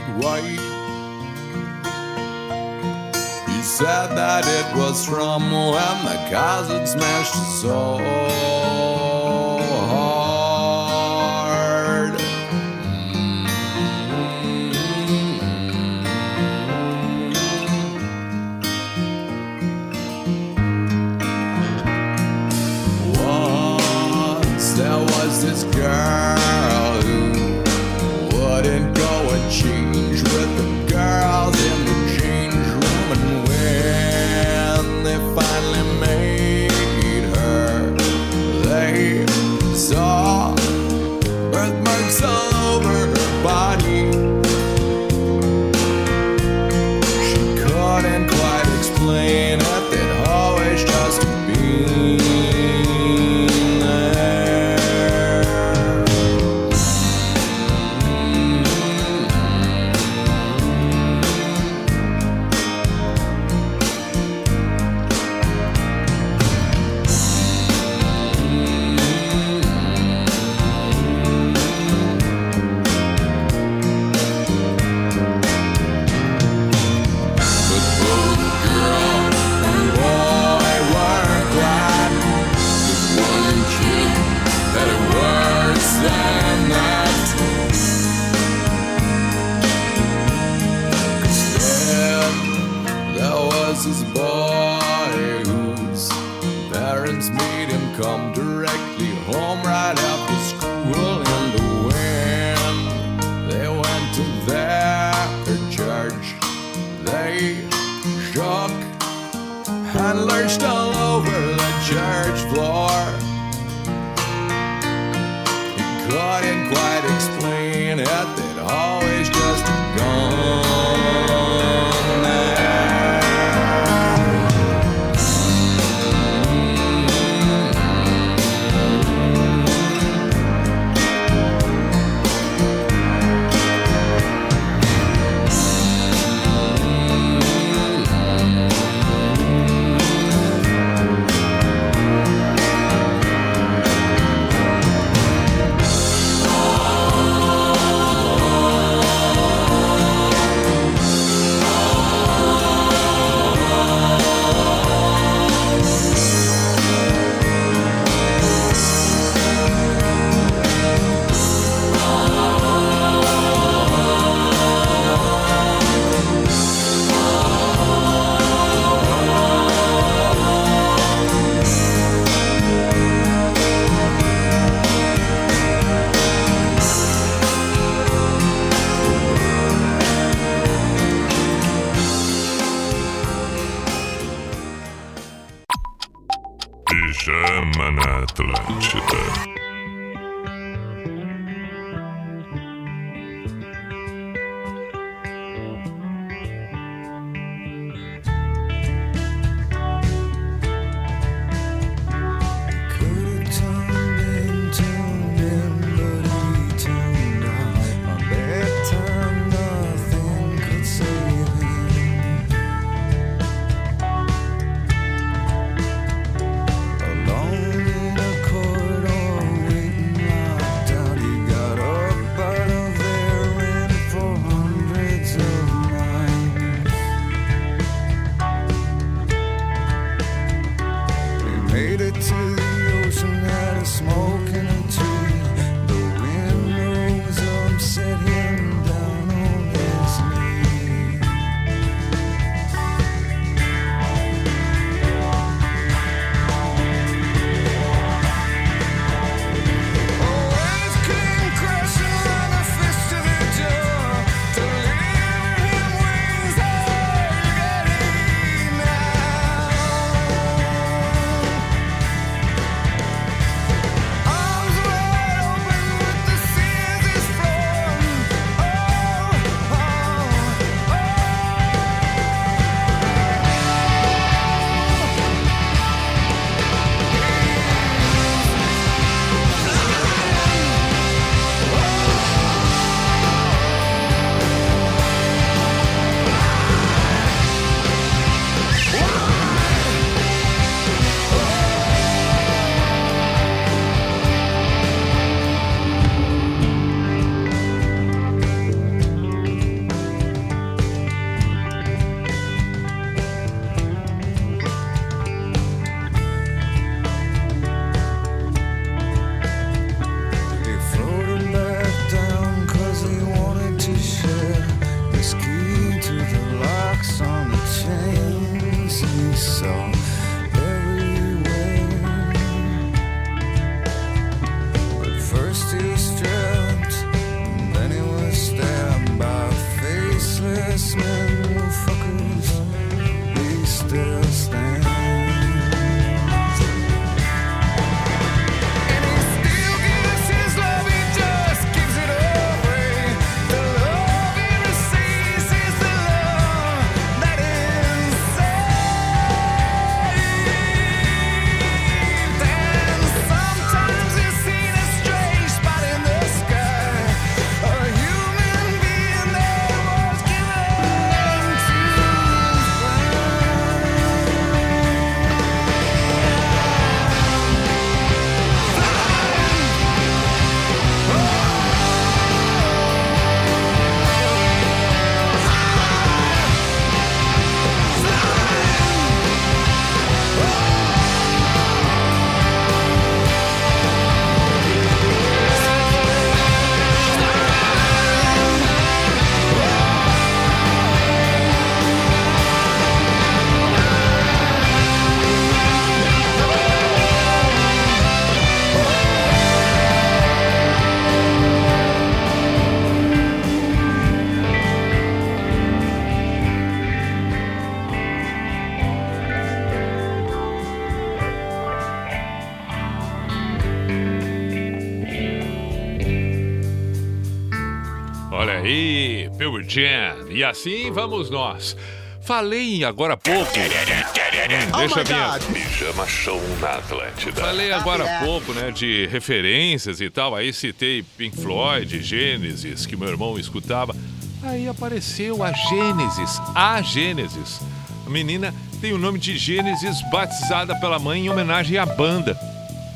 assim 420.52 420.92
vamos 420.92 421.30
nós. 421.30 421.76
Falei 422.22 422.84
agora 422.84 423.16
há 423.16 423.18
pouco. 423.18 423.52
Hum, 423.60 424.78
deixa 424.78 425.04
vir. 425.04 425.54
Pijama 425.54 426.08
Show 426.08 426.40
na 426.60 426.76
Atlântida. 426.76 427.42
Falei 427.42 427.72
agora 427.72 428.04
há 428.04 428.24
pouco, 428.24 428.54
né, 428.54 428.70
de 428.70 429.08
referências 429.08 430.00
e 430.00 430.10
tal. 430.10 430.36
Aí 430.36 430.54
citei 430.54 431.04
Pink 431.18 431.36
Floyd, 431.38 432.02
Gênesis, 432.02 432.86
que 432.86 432.96
meu 432.96 433.10
irmão 433.10 433.40
escutava. 433.40 433.96
Aí 434.44 434.68
apareceu 434.68 435.44
a 435.44 435.52
Gênesis, 435.52 436.40
a 436.54 436.82
Gênesis. 436.82 437.60
A 438.06 438.10
menina 438.10 438.54
tem 438.80 438.94
o 438.94 438.98
nome 438.98 439.18
de 439.18 439.38
Gênesis, 439.38 440.02
batizada 440.12 440.76
pela 440.80 441.00
mãe 441.00 441.26
em 441.26 441.30
homenagem 441.30 441.78
à 441.78 441.86
banda. 441.86 442.38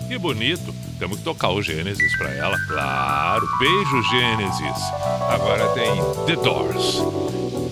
Que 0.08 0.18
bonito. 0.18 0.74
Temos 1.00 1.18
que 1.18 1.24
tocar 1.24 1.50
o 1.50 1.62
Gênesis 1.62 2.18
pra 2.18 2.32
ela, 2.34 2.58
claro. 2.68 3.48
Beijo, 3.60 4.04
Gênesis. 4.04 4.84
Agora 5.30 5.68
tem 5.70 5.96
The 6.26 6.42
Doors. 6.42 7.25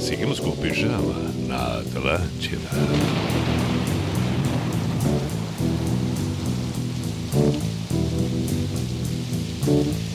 Seguimos 0.03 0.37
com 0.37 0.49
o 0.49 0.57
pijama 0.57 1.15
na 1.47 1.79
Atlântida. 1.79 2.69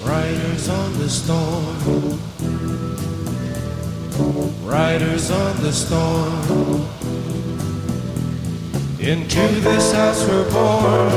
Riders 0.05 0.69
on 0.69 0.93
the 0.98 1.09
storm. 1.09 2.20
Riders 4.62 5.31
on 5.31 5.56
the 5.62 5.73
storm. 5.73 6.86
Into 9.01 9.60
this 9.62 9.93
house 9.94 10.23
we're 10.28 10.51
born. 10.51 11.12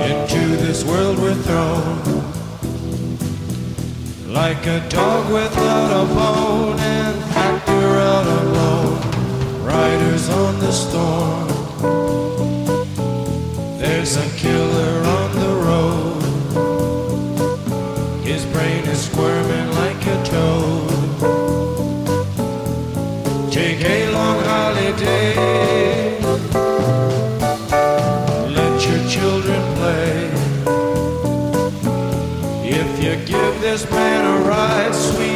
Into 0.00 0.56
this 0.64 0.82
world 0.82 1.18
we're 1.18 1.34
thrown. 1.34 2.25
Like 4.36 4.66
a 4.66 4.86
dog 4.90 5.32
without 5.32 5.90
a 6.02 6.04
bone 6.14 6.78
and 6.78 7.16
her 7.66 7.98
out 8.00 8.26
alone. 8.42 9.00
Riders 9.64 10.28
on 10.28 10.60
the 10.60 10.72
storm. 10.72 11.48
There's 13.78 14.16
a 14.18 14.28
killer 14.36 15.02
on 15.18 15.30
the 15.40 15.54
road. 15.68 16.22
His 18.24 18.44
brain 18.52 18.84
is 18.84 19.06
squirming 19.06 19.75
you 33.06 33.14
give 33.24 33.60
this 33.60 33.88
man 33.88 34.24
a 34.24 34.48
ride, 34.48 34.92
sweet 34.92 35.35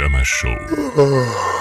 Pijama 0.00 0.24
Show. 0.24 0.56
Ah. 0.96 1.59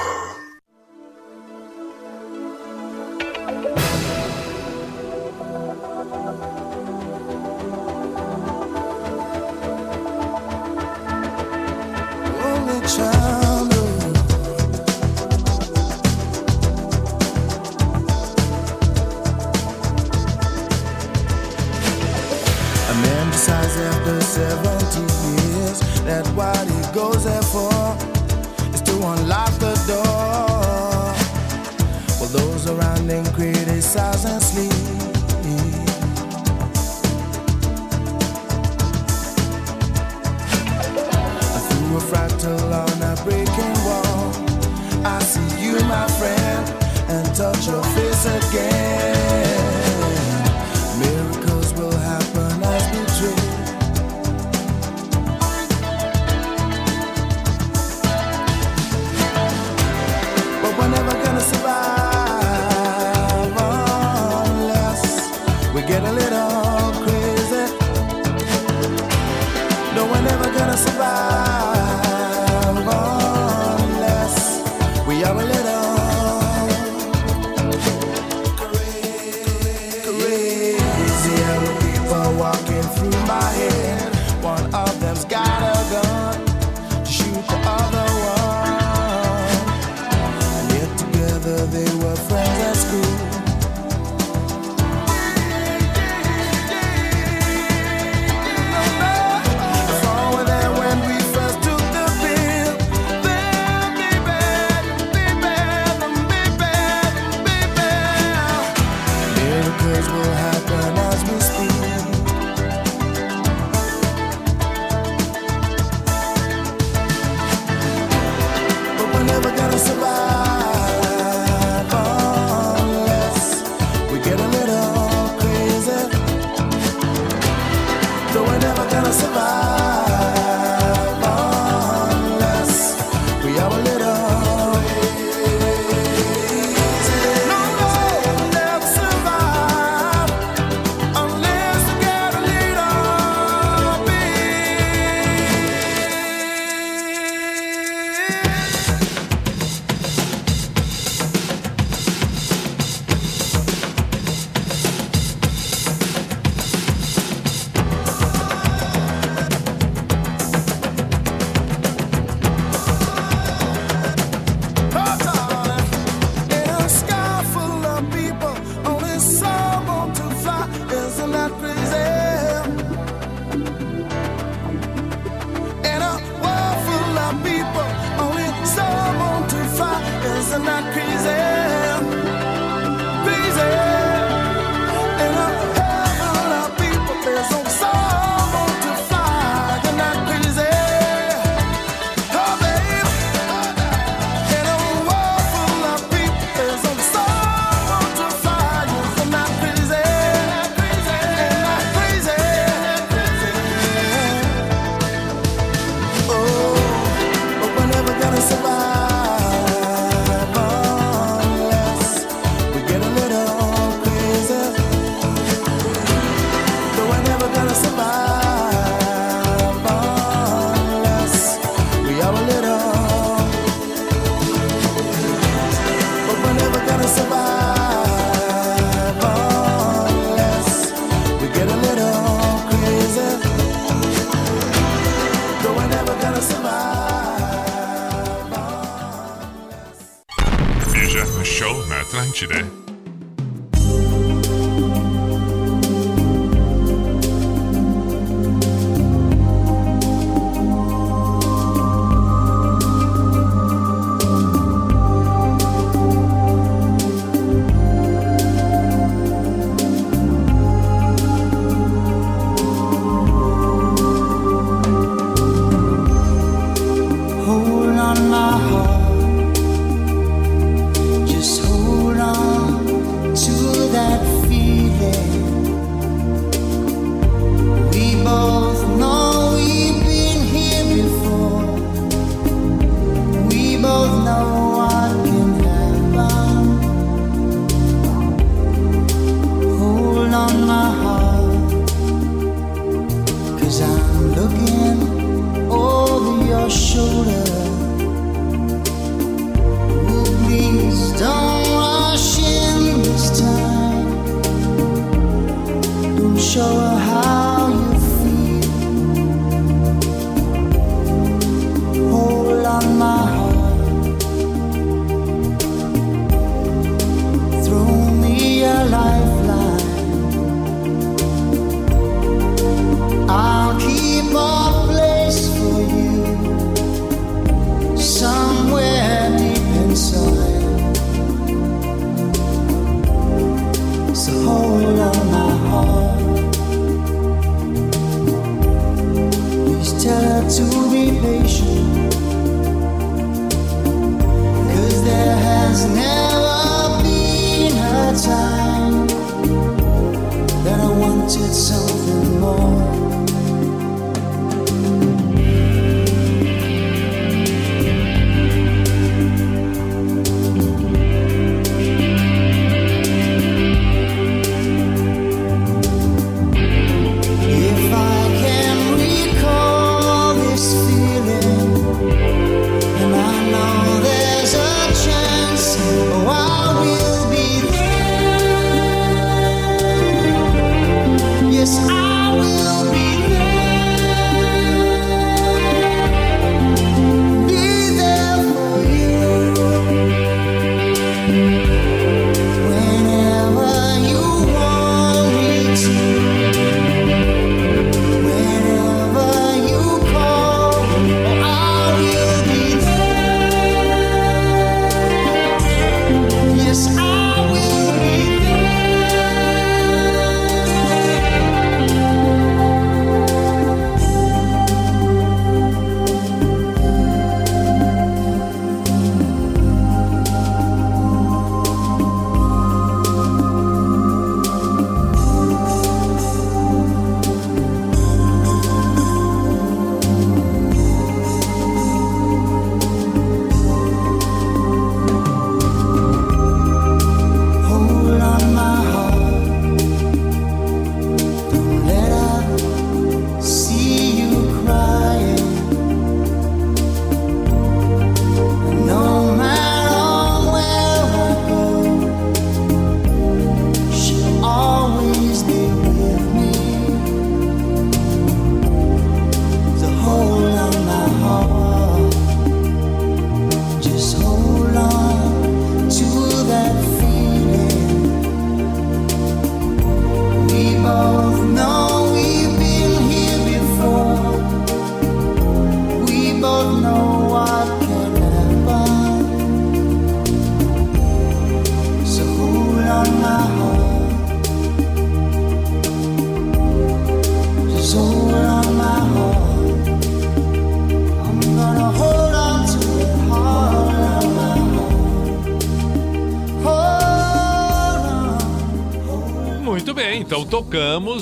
wanted 351.30 351.54
something 351.54 352.40
more. 352.40 352.69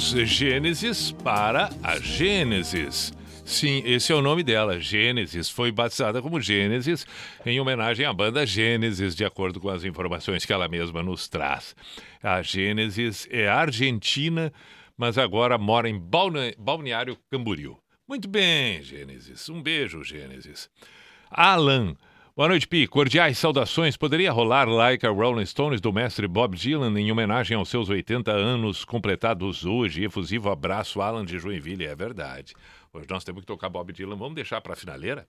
Gênesis 0.07 1.11
para 1.11 1.69
a 1.83 1.99
Gênesis. 1.99 3.13
Sim, 3.45 3.81
esse 3.85 4.11
é 4.11 4.15
o 4.15 4.21
nome 4.21 4.43
dela, 4.43 4.79
Gênesis. 4.79 5.49
Foi 5.49 5.71
batizada 5.71 6.21
como 6.21 6.39
Gênesis 6.39 7.05
em 7.45 7.59
homenagem 7.59 8.05
à 8.05 8.13
banda 8.13 8.45
Gênesis, 8.45 9.15
de 9.15 9.25
acordo 9.25 9.59
com 9.59 9.69
as 9.69 9.83
informações 9.83 10.45
que 10.45 10.53
ela 10.53 10.67
mesma 10.67 11.01
nos 11.03 11.27
traz. 11.27 11.75
A 12.21 12.41
Gênesis 12.41 13.27
é 13.31 13.47
argentina, 13.47 14.51
mas 14.97 15.17
agora 15.17 15.57
mora 15.57 15.89
em 15.89 15.99
Balneário 16.57 17.17
Camboriú. 17.29 17.77
Muito 18.07 18.27
bem, 18.27 18.81
Gênesis. 18.83 19.49
Um 19.49 19.61
beijo, 19.61 20.03
Gênesis. 20.03 20.69
Alan 21.29 21.95
Boa 22.37 22.49
noite, 22.49 22.67
Pi. 22.67 22.85
Cordiais 22.85 23.35
saudações. 23.39 23.97
Poderia 23.97 24.31
rolar 24.31 24.69
Like 24.69 25.03
a 25.07 25.09
Rolling 25.09 25.47
Stones 25.47 25.81
do 25.81 25.91
mestre 25.91 26.27
Bob 26.27 26.55
Dylan 26.55 26.95
em 26.99 27.11
homenagem 27.11 27.57
aos 27.57 27.67
seus 27.67 27.89
80 27.89 28.31
anos 28.31 28.85
completados 28.85 29.65
hoje? 29.65 30.03
Efusivo 30.03 30.51
abraço, 30.51 31.01
Alan 31.01 31.25
de 31.25 31.39
Joinville. 31.39 31.87
É 31.87 31.95
verdade. 31.95 32.53
Hoje 32.93 33.07
nós 33.09 33.23
temos 33.23 33.41
que 33.41 33.47
tocar 33.47 33.69
Bob 33.69 33.91
Dylan. 33.91 34.15
Vamos 34.15 34.35
deixar 34.35 34.61
para 34.61 34.73
a 34.73 34.75
finaleira? 34.75 35.27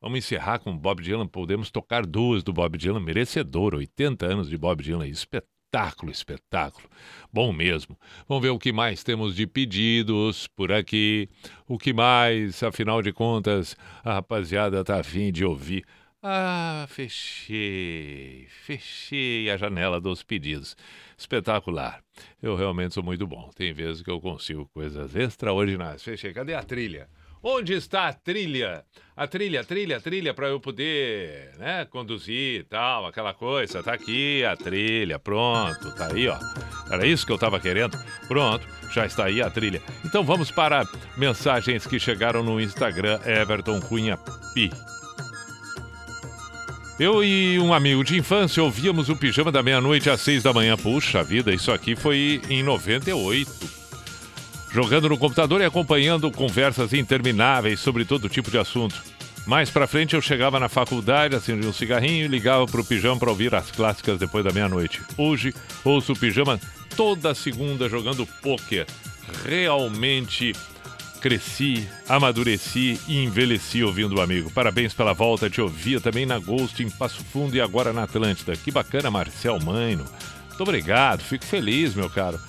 Vamos 0.00 0.16
encerrar 0.16 0.58
com 0.58 0.74
Bob 0.74 1.02
Dylan. 1.02 1.26
Podemos 1.26 1.70
tocar 1.70 2.06
duas 2.06 2.42
do 2.42 2.54
Bob 2.54 2.78
Dylan. 2.78 3.00
Merecedor. 3.00 3.74
80 3.74 4.24
anos 4.24 4.48
de 4.48 4.56
Bob 4.56 4.82
Dylan. 4.82 5.06
Espetáculo, 5.06 6.10
espetáculo. 6.10 6.88
Bom 7.30 7.52
mesmo. 7.52 7.98
Vamos 8.26 8.42
ver 8.42 8.48
o 8.48 8.58
que 8.58 8.72
mais 8.72 9.04
temos 9.04 9.36
de 9.36 9.46
pedidos 9.46 10.48
por 10.48 10.72
aqui. 10.72 11.28
O 11.68 11.76
que 11.76 11.92
mais, 11.92 12.62
afinal 12.62 13.02
de 13.02 13.12
contas, 13.12 13.76
a 14.02 14.14
rapaziada 14.14 14.82
tá 14.82 14.98
afim 14.98 15.30
de 15.30 15.44
ouvir. 15.44 15.84
Ah, 16.28 16.86
fechei, 16.88 18.48
fechei 18.64 19.48
a 19.48 19.56
janela 19.56 20.00
dos 20.00 20.24
pedidos. 20.24 20.76
Espetacular. 21.16 22.02
Eu 22.42 22.56
realmente 22.56 22.94
sou 22.94 23.02
muito 23.04 23.24
bom. 23.28 23.48
Tem 23.54 23.72
vezes 23.72 24.02
que 24.02 24.10
eu 24.10 24.20
consigo 24.20 24.68
coisas 24.74 25.14
extraordinárias. 25.14 26.02
Fechei. 26.02 26.32
Cadê 26.32 26.54
a 26.54 26.64
trilha? 26.64 27.08
Onde 27.40 27.74
está 27.74 28.08
a 28.08 28.12
trilha? 28.12 28.84
A 29.16 29.28
trilha, 29.28 29.60
a 29.60 29.64
trilha, 29.64 29.98
a 29.98 30.00
trilha 30.00 30.34
para 30.34 30.48
eu 30.48 30.58
poder, 30.58 31.54
né, 31.58 31.84
conduzir 31.84 32.62
e 32.62 32.64
tal, 32.64 33.06
aquela 33.06 33.32
coisa. 33.32 33.80
Tá 33.80 33.92
aqui 33.92 34.44
a 34.44 34.56
trilha, 34.56 35.20
pronto, 35.20 35.94
tá 35.94 36.12
aí, 36.12 36.26
ó. 36.26 36.36
Era 36.90 37.06
isso 37.06 37.24
que 37.24 37.30
eu 37.30 37.38
tava 37.38 37.60
querendo? 37.60 37.96
Pronto, 38.26 38.66
já 38.92 39.06
está 39.06 39.26
aí 39.26 39.40
a 39.40 39.48
trilha. 39.48 39.80
Então 40.04 40.24
vamos 40.24 40.50
para 40.50 40.82
mensagens 41.16 41.86
que 41.86 42.00
chegaram 42.00 42.42
no 42.42 42.60
Instagram 42.60 43.20
Everton 43.24 43.80
Cunha 43.80 44.16
Pi. 44.52 44.70
Eu 46.98 47.22
e 47.22 47.58
um 47.58 47.74
amigo 47.74 48.02
de 48.02 48.16
infância 48.16 48.62
ouvíamos 48.62 49.10
o 49.10 49.16
pijama 49.16 49.52
da 49.52 49.62
meia-noite 49.62 50.08
às 50.08 50.22
seis 50.22 50.42
da 50.42 50.50
manhã. 50.50 50.78
Puxa 50.78 51.22
vida, 51.22 51.52
isso 51.52 51.70
aqui 51.70 51.94
foi 51.94 52.40
em 52.48 52.62
98. 52.62 53.50
Jogando 54.72 55.06
no 55.10 55.18
computador 55.18 55.60
e 55.60 55.64
acompanhando 55.64 56.30
conversas 56.30 56.94
intermináveis 56.94 57.80
sobre 57.80 58.06
todo 58.06 58.30
tipo 58.30 58.50
de 58.50 58.56
assunto. 58.56 58.96
Mais 59.46 59.68
pra 59.68 59.86
frente 59.86 60.14
eu 60.14 60.22
chegava 60.22 60.58
na 60.58 60.70
faculdade, 60.70 61.36
acendia 61.36 61.68
um 61.68 61.72
cigarrinho 61.72 62.24
e 62.24 62.28
ligava 62.28 62.66
pro 62.66 62.84
pijama 62.84 63.20
para 63.20 63.30
ouvir 63.30 63.54
as 63.54 63.70
clássicas 63.70 64.18
depois 64.18 64.42
da 64.42 64.50
meia-noite. 64.50 65.02
Hoje 65.18 65.54
ouço 65.84 66.14
o 66.14 66.18
pijama 66.18 66.58
toda 66.96 67.34
segunda 67.34 67.90
jogando 67.90 68.26
pôquer. 68.40 68.86
Realmente 69.44 70.54
cresci, 71.16 71.88
amadureci 72.08 73.00
e 73.08 73.24
envelheci 73.24 73.82
ouvindo 73.82 74.16
o 74.16 74.20
amigo. 74.20 74.50
Parabéns 74.50 74.94
pela 74.94 75.12
volta, 75.12 75.50
te 75.50 75.60
ouvia 75.60 76.00
também 76.00 76.24
na 76.24 76.38
Ghost, 76.38 76.82
em 76.82 76.90
Passo 76.90 77.24
Fundo 77.24 77.56
e 77.56 77.60
agora 77.60 77.92
na 77.92 78.04
Atlântida. 78.04 78.56
Que 78.56 78.70
bacana, 78.70 79.10
Marcel 79.10 79.58
Maino. 79.60 80.04
Muito 80.48 80.62
obrigado, 80.62 81.22
fico 81.22 81.44
feliz, 81.44 81.94
meu 81.94 82.08
caro. 82.08 82.40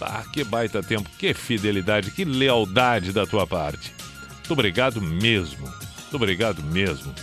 Ah, 0.00 0.24
que 0.32 0.42
baita 0.44 0.82
tempo, 0.82 1.10
que 1.18 1.34
fidelidade, 1.34 2.10
que 2.10 2.24
lealdade 2.24 3.12
da 3.12 3.26
tua 3.26 3.46
parte. 3.46 3.92
Muito 4.36 4.52
obrigado 4.52 5.00
mesmo. 5.00 5.66
Muito 5.66 6.16
obrigado 6.16 6.62
mesmo. 6.62 7.14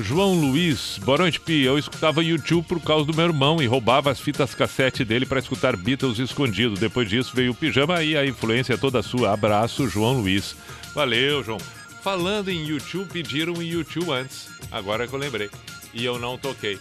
João 0.00 0.34
Luiz, 0.34 0.98
boa 1.04 1.18
noite, 1.18 1.40
Pi. 1.40 1.62
Eu 1.64 1.76
escutava 1.76 2.22
YouTube 2.22 2.64
por 2.66 2.80
causa 2.80 3.04
do 3.04 3.14
meu 3.14 3.26
irmão 3.26 3.60
e 3.60 3.66
roubava 3.66 4.10
as 4.10 4.20
fitas 4.20 4.54
cassete 4.54 5.04
dele 5.04 5.26
para 5.26 5.40
escutar 5.40 5.76
Beatles 5.76 6.18
escondido. 6.18 6.74
Depois 6.76 7.08
disso 7.08 7.32
veio 7.34 7.50
o 7.50 7.54
pijama 7.54 8.02
e 8.02 8.16
a 8.16 8.24
influência 8.24 8.78
toda 8.78 9.02
sua. 9.02 9.32
Abraço, 9.32 9.88
João 9.88 10.20
Luiz. 10.20 10.54
Valeu, 10.94 11.42
João. 11.42 11.58
Falando 12.02 12.48
em 12.48 12.64
YouTube, 12.64 13.08
pediram 13.12 13.60
em 13.60 13.66
YouTube 13.66 14.10
antes. 14.12 14.48
Agora 14.70 15.06
que 15.08 15.12
eu 15.14 15.18
lembrei. 15.18 15.50
E 15.92 16.04
eu 16.04 16.16
não 16.18 16.38
toquei. 16.38 16.78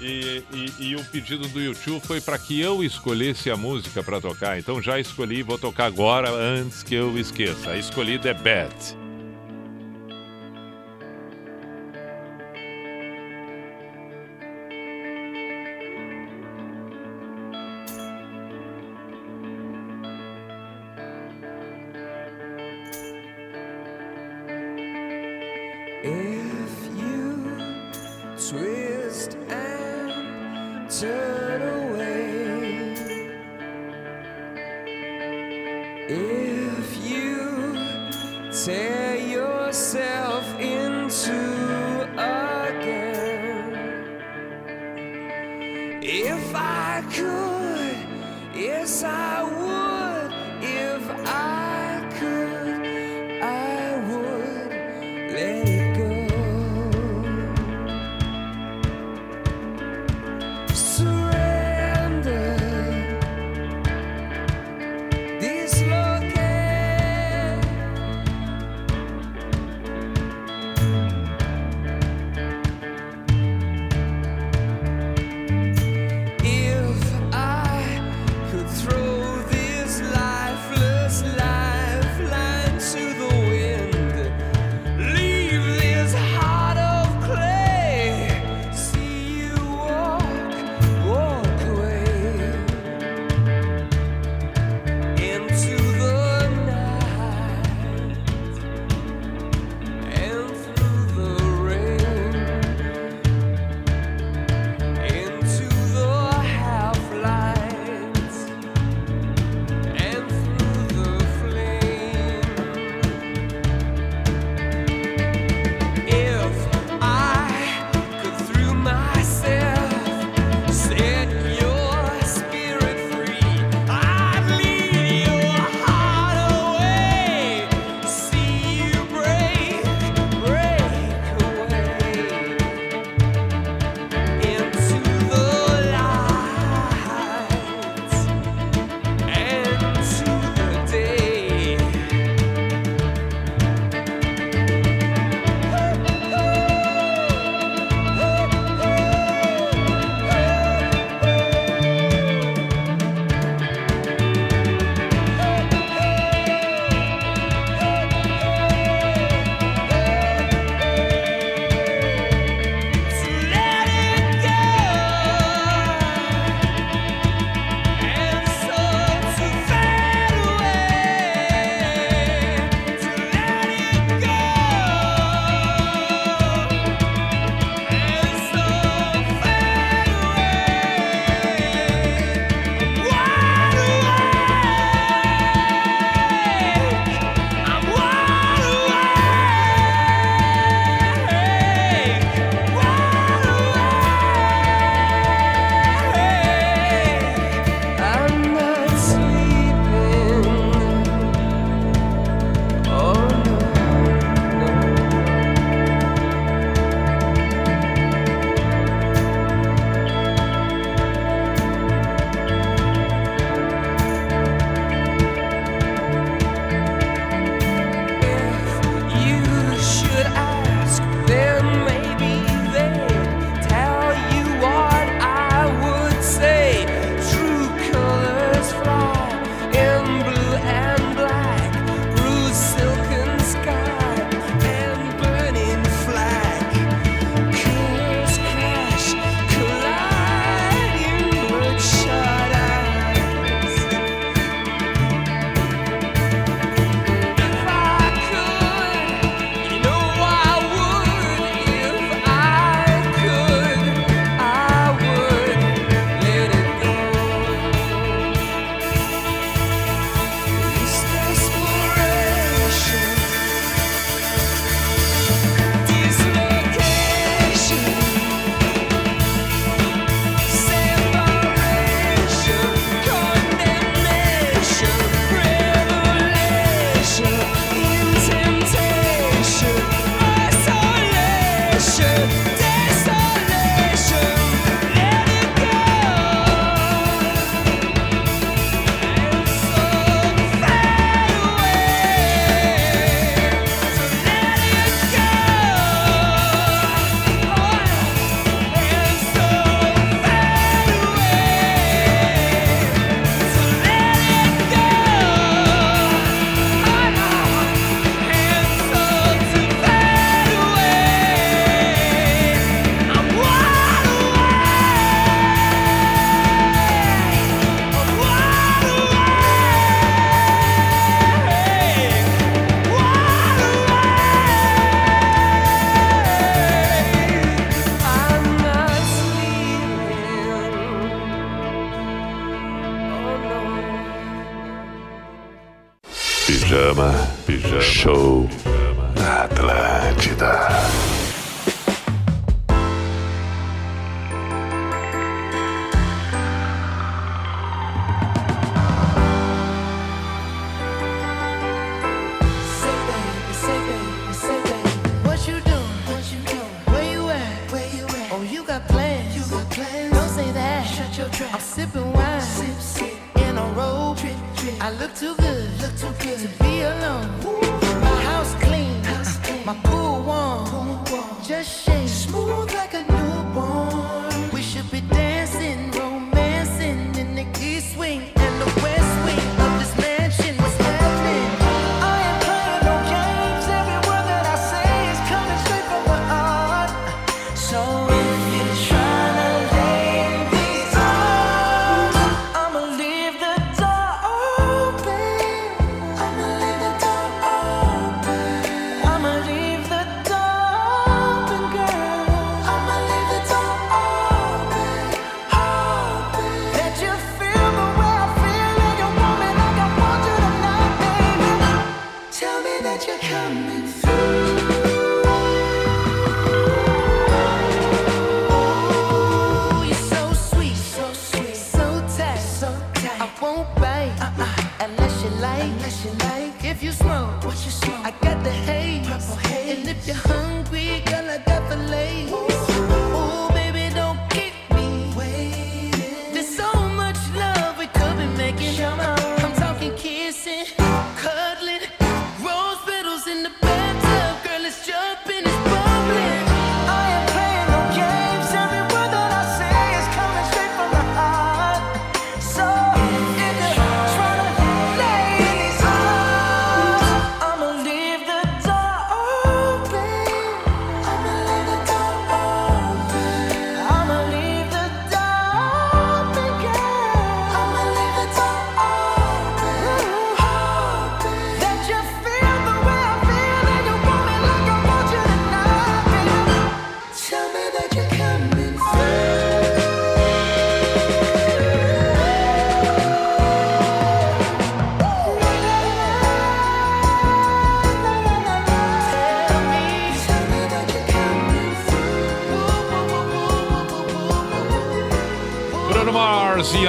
E, 0.00 0.42
e- 0.52 0.72
e 0.88 0.96
o 0.96 1.04
pedido 1.06 1.46
do 1.48 1.60
YouTube 1.60 2.00
foi 2.06 2.20
para 2.22 2.38
que 2.38 2.58
eu 2.58 2.82
escolhesse 2.82 3.50
a 3.50 3.56
música 3.56 4.02
para 4.02 4.20
tocar. 4.20 4.58
Então 4.58 4.80
já 4.80 4.98
escolhi, 4.98 5.42
vou 5.42 5.58
tocar 5.58 5.84
agora 5.86 6.30
antes 6.30 6.82
que 6.82 6.94
eu 6.94 7.18
esqueça. 7.18 7.70
A 7.70 7.78
escolhida 7.78 8.30
é 8.30 8.34
Bad. 8.34 8.74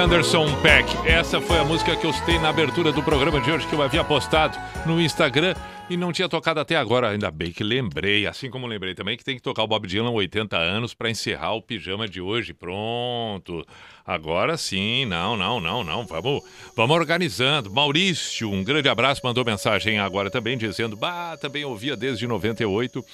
Anderson 0.08 0.46
Peck. 0.62 0.88
Essa 1.06 1.38
foi 1.38 1.58
a 1.58 1.64
música 1.64 1.94
que 1.94 2.06
eu 2.06 2.14
citei 2.14 2.38
na 2.38 2.48
abertura 2.48 2.90
do 2.90 3.02
programa 3.02 3.42
de 3.42 3.50
hoje, 3.50 3.66
que 3.66 3.74
eu 3.74 3.82
havia 3.82 4.02
postado 4.02 4.58
no 4.86 4.98
Instagram 4.98 5.54
e 5.90 5.98
não 5.98 6.14
tinha 6.14 6.26
tocado 6.30 6.58
até 6.58 6.76
agora. 6.76 7.10
Ainda 7.10 7.30
bem 7.30 7.52
que 7.52 7.62
lembrei, 7.62 8.26
assim 8.26 8.48
como 8.48 8.66
lembrei 8.66 8.94
também 8.94 9.18
que 9.18 9.24
tem 9.24 9.36
que 9.36 9.42
tocar 9.42 9.64
o 9.64 9.66
Bob 9.66 9.86
Dylan 9.86 10.10
80 10.10 10.56
anos 10.56 10.94
para 10.94 11.10
encerrar 11.10 11.52
o 11.52 11.60
pijama 11.60 12.08
de 12.08 12.22
hoje. 12.22 12.54
Pronto. 12.54 13.66
Agora 14.02 14.56
sim, 14.56 15.04
não, 15.04 15.36
não, 15.36 15.60
não, 15.60 15.84
não. 15.84 16.06
Vamos, 16.06 16.42
vamos 16.74 16.96
organizando. 16.96 17.70
Maurício, 17.70 18.50
um 18.50 18.64
grande 18.64 18.88
abraço, 18.88 19.20
mandou 19.22 19.44
mensagem 19.44 19.98
agora 19.98 20.30
também 20.30 20.56
dizendo: 20.56 20.96
"Bah, 20.96 21.36
também 21.36 21.66
ouvia 21.66 21.94
desde 21.94 22.26
98 22.26 23.04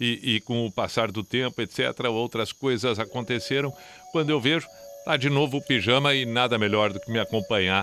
e, 0.00 0.36
e 0.36 0.40
com 0.40 0.64
o 0.64 0.72
passar 0.72 1.12
do 1.12 1.22
tempo, 1.22 1.60
etc, 1.60 2.06
outras 2.06 2.52
coisas 2.52 2.98
aconteceram. 2.98 3.70
Quando 4.12 4.30
eu 4.30 4.40
vejo 4.40 4.66
Tá 5.08 5.16
de 5.16 5.30
novo 5.30 5.56
o 5.56 5.62
pijama 5.62 6.14
e 6.14 6.26
nada 6.26 6.58
melhor 6.58 6.92
do 6.92 7.00
que 7.00 7.10
me 7.10 7.18
acompanhar 7.18 7.82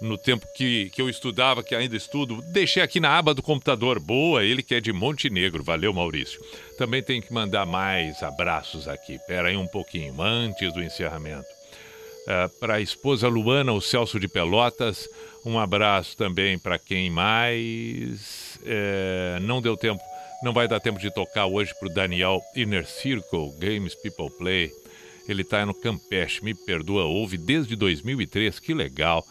no 0.00 0.16
tempo 0.16 0.46
que, 0.54 0.88
que 0.90 1.02
eu 1.02 1.10
estudava, 1.10 1.64
que 1.64 1.74
ainda 1.74 1.96
estudo. 1.96 2.40
Deixei 2.42 2.80
aqui 2.80 3.00
na 3.00 3.18
aba 3.18 3.34
do 3.34 3.42
computador. 3.42 3.98
Boa, 3.98 4.44
ele 4.44 4.62
que 4.62 4.76
é 4.76 4.80
de 4.80 4.92
Montenegro. 4.92 5.64
Valeu, 5.64 5.92
Maurício. 5.92 6.40
Também 6.78 7.02
tem 7.02 7.20
que 7.20 7.32
mandar 7.32 7.66
mais 7.66 8.22
abraços 8.22 8.86
aqui. 8.86 9.18
Pera 9.26 9.48
aí 9.48 9.56
um 9.56 9.66
pouquinho, 9.66 10.22
antes 10.22 10.72
do 10.72 10.80
encerramento. 10.80 11.48
para 12.60 12.74
a 12.74 12.80
esposa 12.80 13.26
Luana, 13.26 13.72
o 13.72 13.80
Celso 13.80 14.20
de 14.20 14.28
Pelotas. 14.28 15.08
Um 15.44 15.58
abraço 15.58 16.16
também 16.16 16.56
para 16.56 16.78
quem 16.78 17.10
mais. 17.10 18.60
é, 18.64 19.40
não 19.42 19.60
deu 19.60 19.76
tempo, 19.76 20.00
não 20.40 20.52
vai 20.52 20.68
dar 20.68 20.78
tempo 20.78 21.00
de 21.00 21.12
tocar 21.12 21.46
hoje 21.46 21.74
para 21.76 21.88
o 21.88 21.92
Daniel 21.92 22.40
Inner 22.54 22.86
Circle, 22.86 23.58
Games 23.58 23.96
People 23.96 24.30
Play. 24.38 24.70
Ele 25.28 25.42
está 25.42 25.64
no 25.64 25.74
Campeche, 25.74 26.44
me 26.44 26.54
perdoa, 26.54 27.04
ouve 27.04 27.36
desde 27.36 27.76
2003, 27.76 28.58
que 28.58 28.74
legal. 28.74 29.24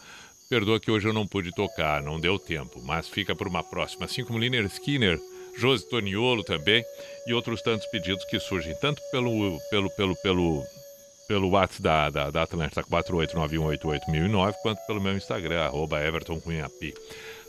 Perdoa 0.48 0.80
que 0.80 0.90
hoje 0.90 1.06
eu 1.06 1.12
não 1.12 1.26
pude 1.26 1.52
tocar, 1.52 2.02
não 2.02 2.18
deu 2.18 2.38
tempo, 2.38 2.82
mas 2.82 3.08
fica 3.08 3.34
para 3.36 3.48
uma 3.48 3.62
próxima. 3.62 4.06
Assim 4.06 4.24
como 4.24 4.38
Liner 4.38 4.64
Skinner, 4.66 5.18
Josi 5.56 5.88
Toniolo 5.88 6.42
também 6.42 6.84
e 7.26 7.32
outros 7.32 7.62
tantos 7.62 7.86
pedidos 7.86 8.24
que 8.24 8.40
surgem, 8.40 8.74
tanto 8.80 9.00
pelo, 9.10 9.60
pelo, 9.70 9.90
pelo, 9.90 10.16
pelo, 10.16 10.64
pelo 11.28 11.50
WhatsApp 11.50 11.82
da, 11.82 12.10
da, 12.10 12.30
da 12.30 12.42
Atlântica 12.42 12.82
489188009, 12.82 14.54
quanto 14.62 14.84
pelo 14.86 15.00
meu 15.00 15.16
Instagram, 15.16 15.60
arroba 15.60 16.02
Everton 16.02 16.40
Cunhapi. 16.40 16.94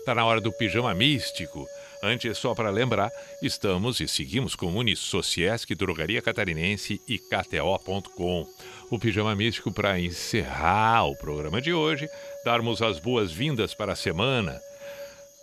Tá 0.06 0.14
na 0.14 0.26
hora 0.26 0.42
do 0.42 0.52
pijama 0.52 0.94
místico. 0.94 1.68
Antes, 2.04 2.40
só 2.40 2.56
para 2.56 2.72
lembrar, 2.72 3.12
estamos 3.44 4.00
e 4.00 4.08
seguimos 4.08 4.56
com 4.56 4.76
Unisociesc, 4.76 5.76
Drogaria 5.76 6.20
Catarinense 6.20 7.00
e 7.08 7.20
KTO.com. 7.20 8.48
O 8.90 8.98
Pijama 8.98 9.36
Místico 9.36 9.72
para 9.72 10.00
encerrar 10.00 11.06
o 11.06 11.16
programa 11.16 11.62
de 11.62 11.72
hoje, 11.72 12.10
darmos 12.44 12.82
as 12.82 13.00
boas-vindas 13.00 13.76
para 13.76 13.94
a 13.94 13.96
semana. 13.96 14.60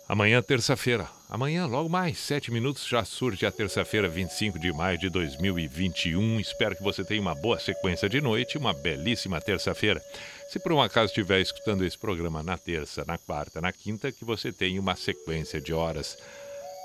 Amanhã, 0.09 0.41
terça-feira. 0.41 1.07
Amanhã, 1.29 1.65
logo 1.65 1.87
mais, 1.87 2.17
sete 2.17 2.51
minutos, 2.51 2.85
já 2.87 3.05
surge 3.05 3.45
a 3.45 3.51
terça-feira, 3.51 4.09
25 4.09 4.59
de 4.59 4.73
maio 4.73 4.97
de 4.97 5.07
2021. 5.07 6.39
Espero 6.39 6.75
que 6.75 6.83
você 6.83 7.05
tenha 7.05 7.21
uma 7.21 7.35
boa 7.35 7.59
sequência 7.59 8.09
de 8.09 8.19
noite, 8.19 8.57
uma 8.57 8.73
belíssima 8.73 9.39
terça-feira. 9.39 10.01
Se 10.49 10.59
por 10.59 10.73
um 10.73 10.81
acaso 10.81 11.11
estiver 11.11 11.39
escutando 11.39 11.85
esse 11.85 11.95
programa 11.97 12.41
na 12.41 12.57
terça, 12.57 13.05
na 13.05 13.19
quarta, 13.19 13.61
na 13.61 13.71
quinta, 13.71 14.11
que 14.11 14.25
você 14.25 14.51
tenha 14.51 14.81
uma 14.81 14.95
sequência 14.95 15.61
de 15.61 15.71
horas 15.71 16.17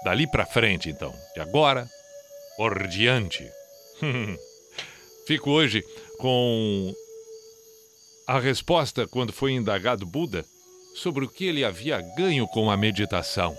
dali 0.05 0.27
para 0.27 0.47
frente, 0.47 0.91
então. 0.91 1.15
De 1.35 1.41
agora 1.41 1.89
por 2.57 2.87
diante. 2.87 3.51
Fico 5.27 5.51
hoje 5.51 5.83
com 6.19 6.95
a 8.27 8.39
resposta 8.39 9.07
quando 9.09 9.33
foi 9.33 9.53
indagado 9.53 10.07
Buda 10.07 10.45
sobre 10.95 11.25
o 11.25 11.29
que 11.29 11.47
ele 11.47 11.65
havia 11.65 12.01
ganho 12.17 12.47
com 12.47 12.71
a 12.71 12.77
meditação. 12.77 13.57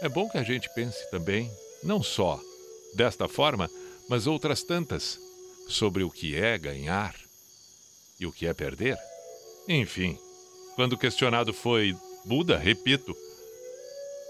É 0.00 0.08
bom 0.08 0.28
que 0.28 0.38
a 0.38 0.42
gente 0.42 0.68
pense 0.74 1.08
também, 1.10 1.50
não 1.82 2.02
só 2.02 2.40
desta 2.94 3.28
forma, 3.28 3.70
mas 4.08 4.26
outras 4.26 4.62
tantas, 4.62 5.18
sobre 5.68 6.02
o 6.02 6.10
que 6.10 6.36
é 6.36 6.58
ganhar 6.58 7.14
e 8.18 8.26
o 8.26 8.32
que 8.32 8.46
é 8.46 8.52
perder. 8.52 8.98
Enfim, 9.68 10.18
quando 10.74 10.98
questionado 10.98 11.52
foi 11.52 11.96
Buda, 12.24 12.58
repito, 12.58 13.16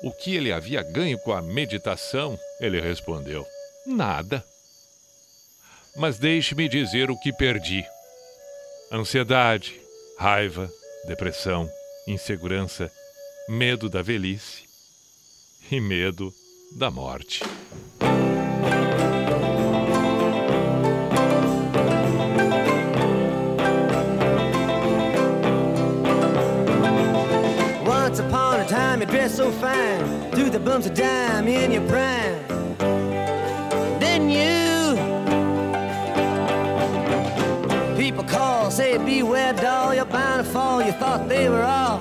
o 0.02 0.10
que 0.10 0.34
ele 0.34 0.52
havia 0.52 0.82
ganho 0.82 1.18
com 1.18 1.32
a 1.32 1.40
meditação, 1.40 2.38
ele 2.60 2.80
respondeu: 2.80 3.46
Nada. 3.86 4.44
Mas 5.96 6.18
deixe-me 6.18 6.68
dizer 6.68 7.10
o 7.10 7.18
que 7.18 7.32
perdi: 7.32 7.84
ansiedade, 8.90 9.80
raiva, 10.18 10.70
depressão, 11.06 11.68
insegurança, 12.06 12.90
medo 13.48 13.88
da 13.88 14.02
velhice 14.02 14.64
e 15.70 15.80
medo 15.80 16.32
da 16.76 16.90
morte. 16.90 17.42
so 29.32 29.50
fine, 29.50 30.30
do 30.32 30.50
the 30.50 30.60
bumps 30.60 30.86
a 30.86 30.90
dime 30.90 31.48
in 31.48 31.72
your 31.72 31.86
prime. 31.88 32.38
Then 33.98 34.28
you 34.28 34.52
people 37.96 38.24
call, 38.24 38.70
say 38.70 38.98
beware, 38.98 39.54
doll, 39.54 39.94
you're 39.94 40.04
bound 40.04 40.44
to 40.44 40.52
fall. 40.52 40.82
You 40.82 40.92
thought 40.92 41.30
they 41.30 41.48
were 41.48 41.62
all. 41.62 41.98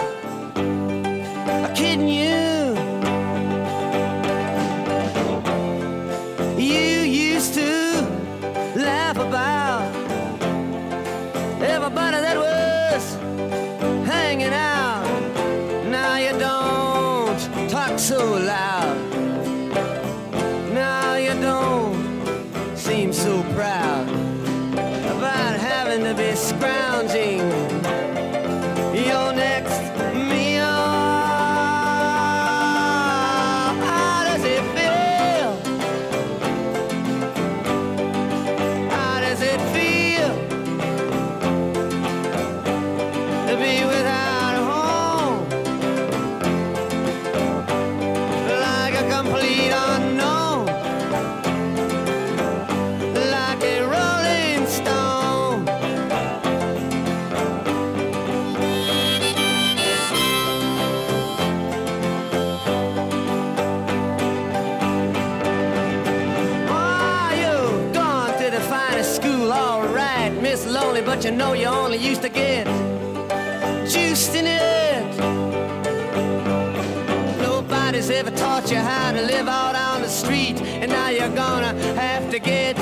you 78.72 78.78
how 78.78 79.12
to 79.12 79.22
live 79.22 79.50
out 79.50 79.76
on 79.76 80.02
the 80.02 80.08
street, 80.08 80.62
and 80.62 80.90
now 80.90 81.10
you're 81.10 81.36
gonna 81.36 81.74
have 81.96 82.32
to 82.32 82.40
get 82.40 82.78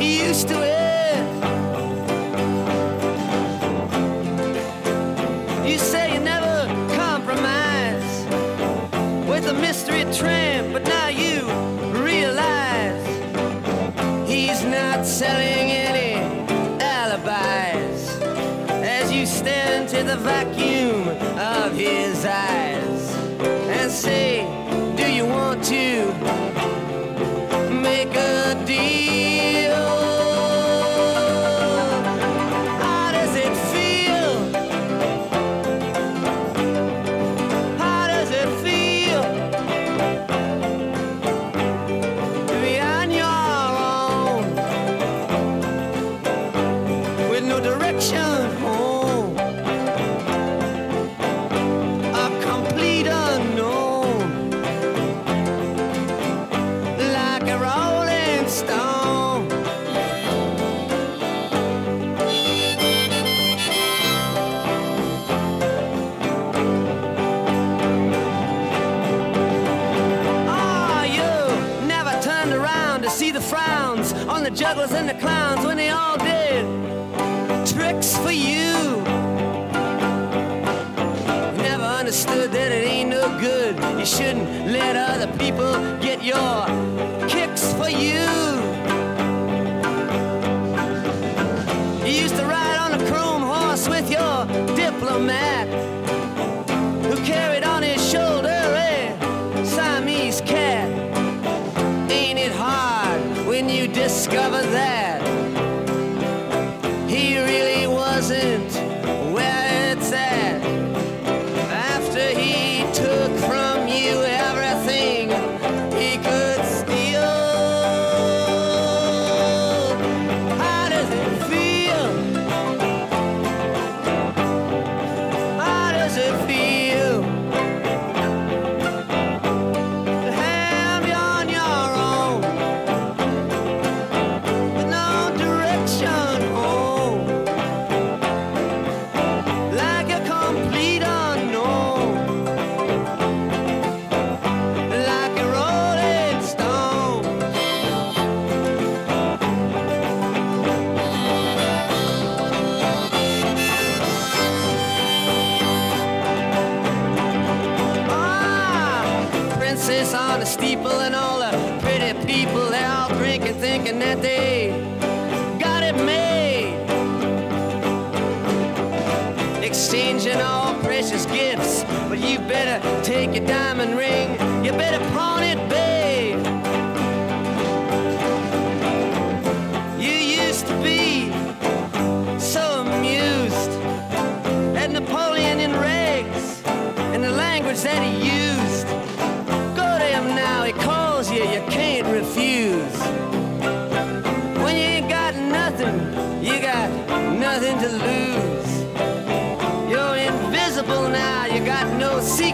used 0.00 0.46
to 0.46 0.62
it. 0.62 1.05
you. 78.58 79.02
Never 81.62 81.88
understood 82.00 82.52
that 82.52 82.72
it 82.72 82.84
ain't 82.94 83.10
no 83.10 83.24
good. 83.38 83.74
You 83.98 84.06
shouldn't 84.06 84.48
let 84.72 84.96
other 84.96 85.30
people 85.38 85.72
get 86.00 86.22
your 86.22 86.66
kicks 87.28 87.72
for 87.74 87.88
you. 87.88 88.55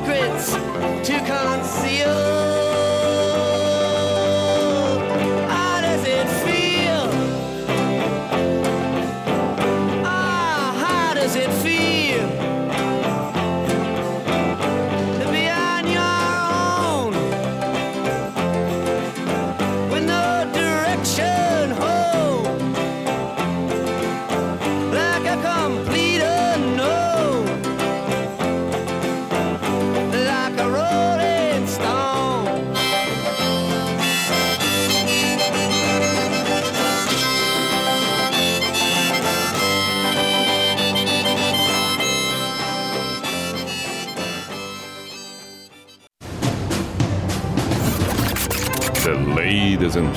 Secrets 0.02 0.52
to 1.06 1.18
conceal. 1.24 2.31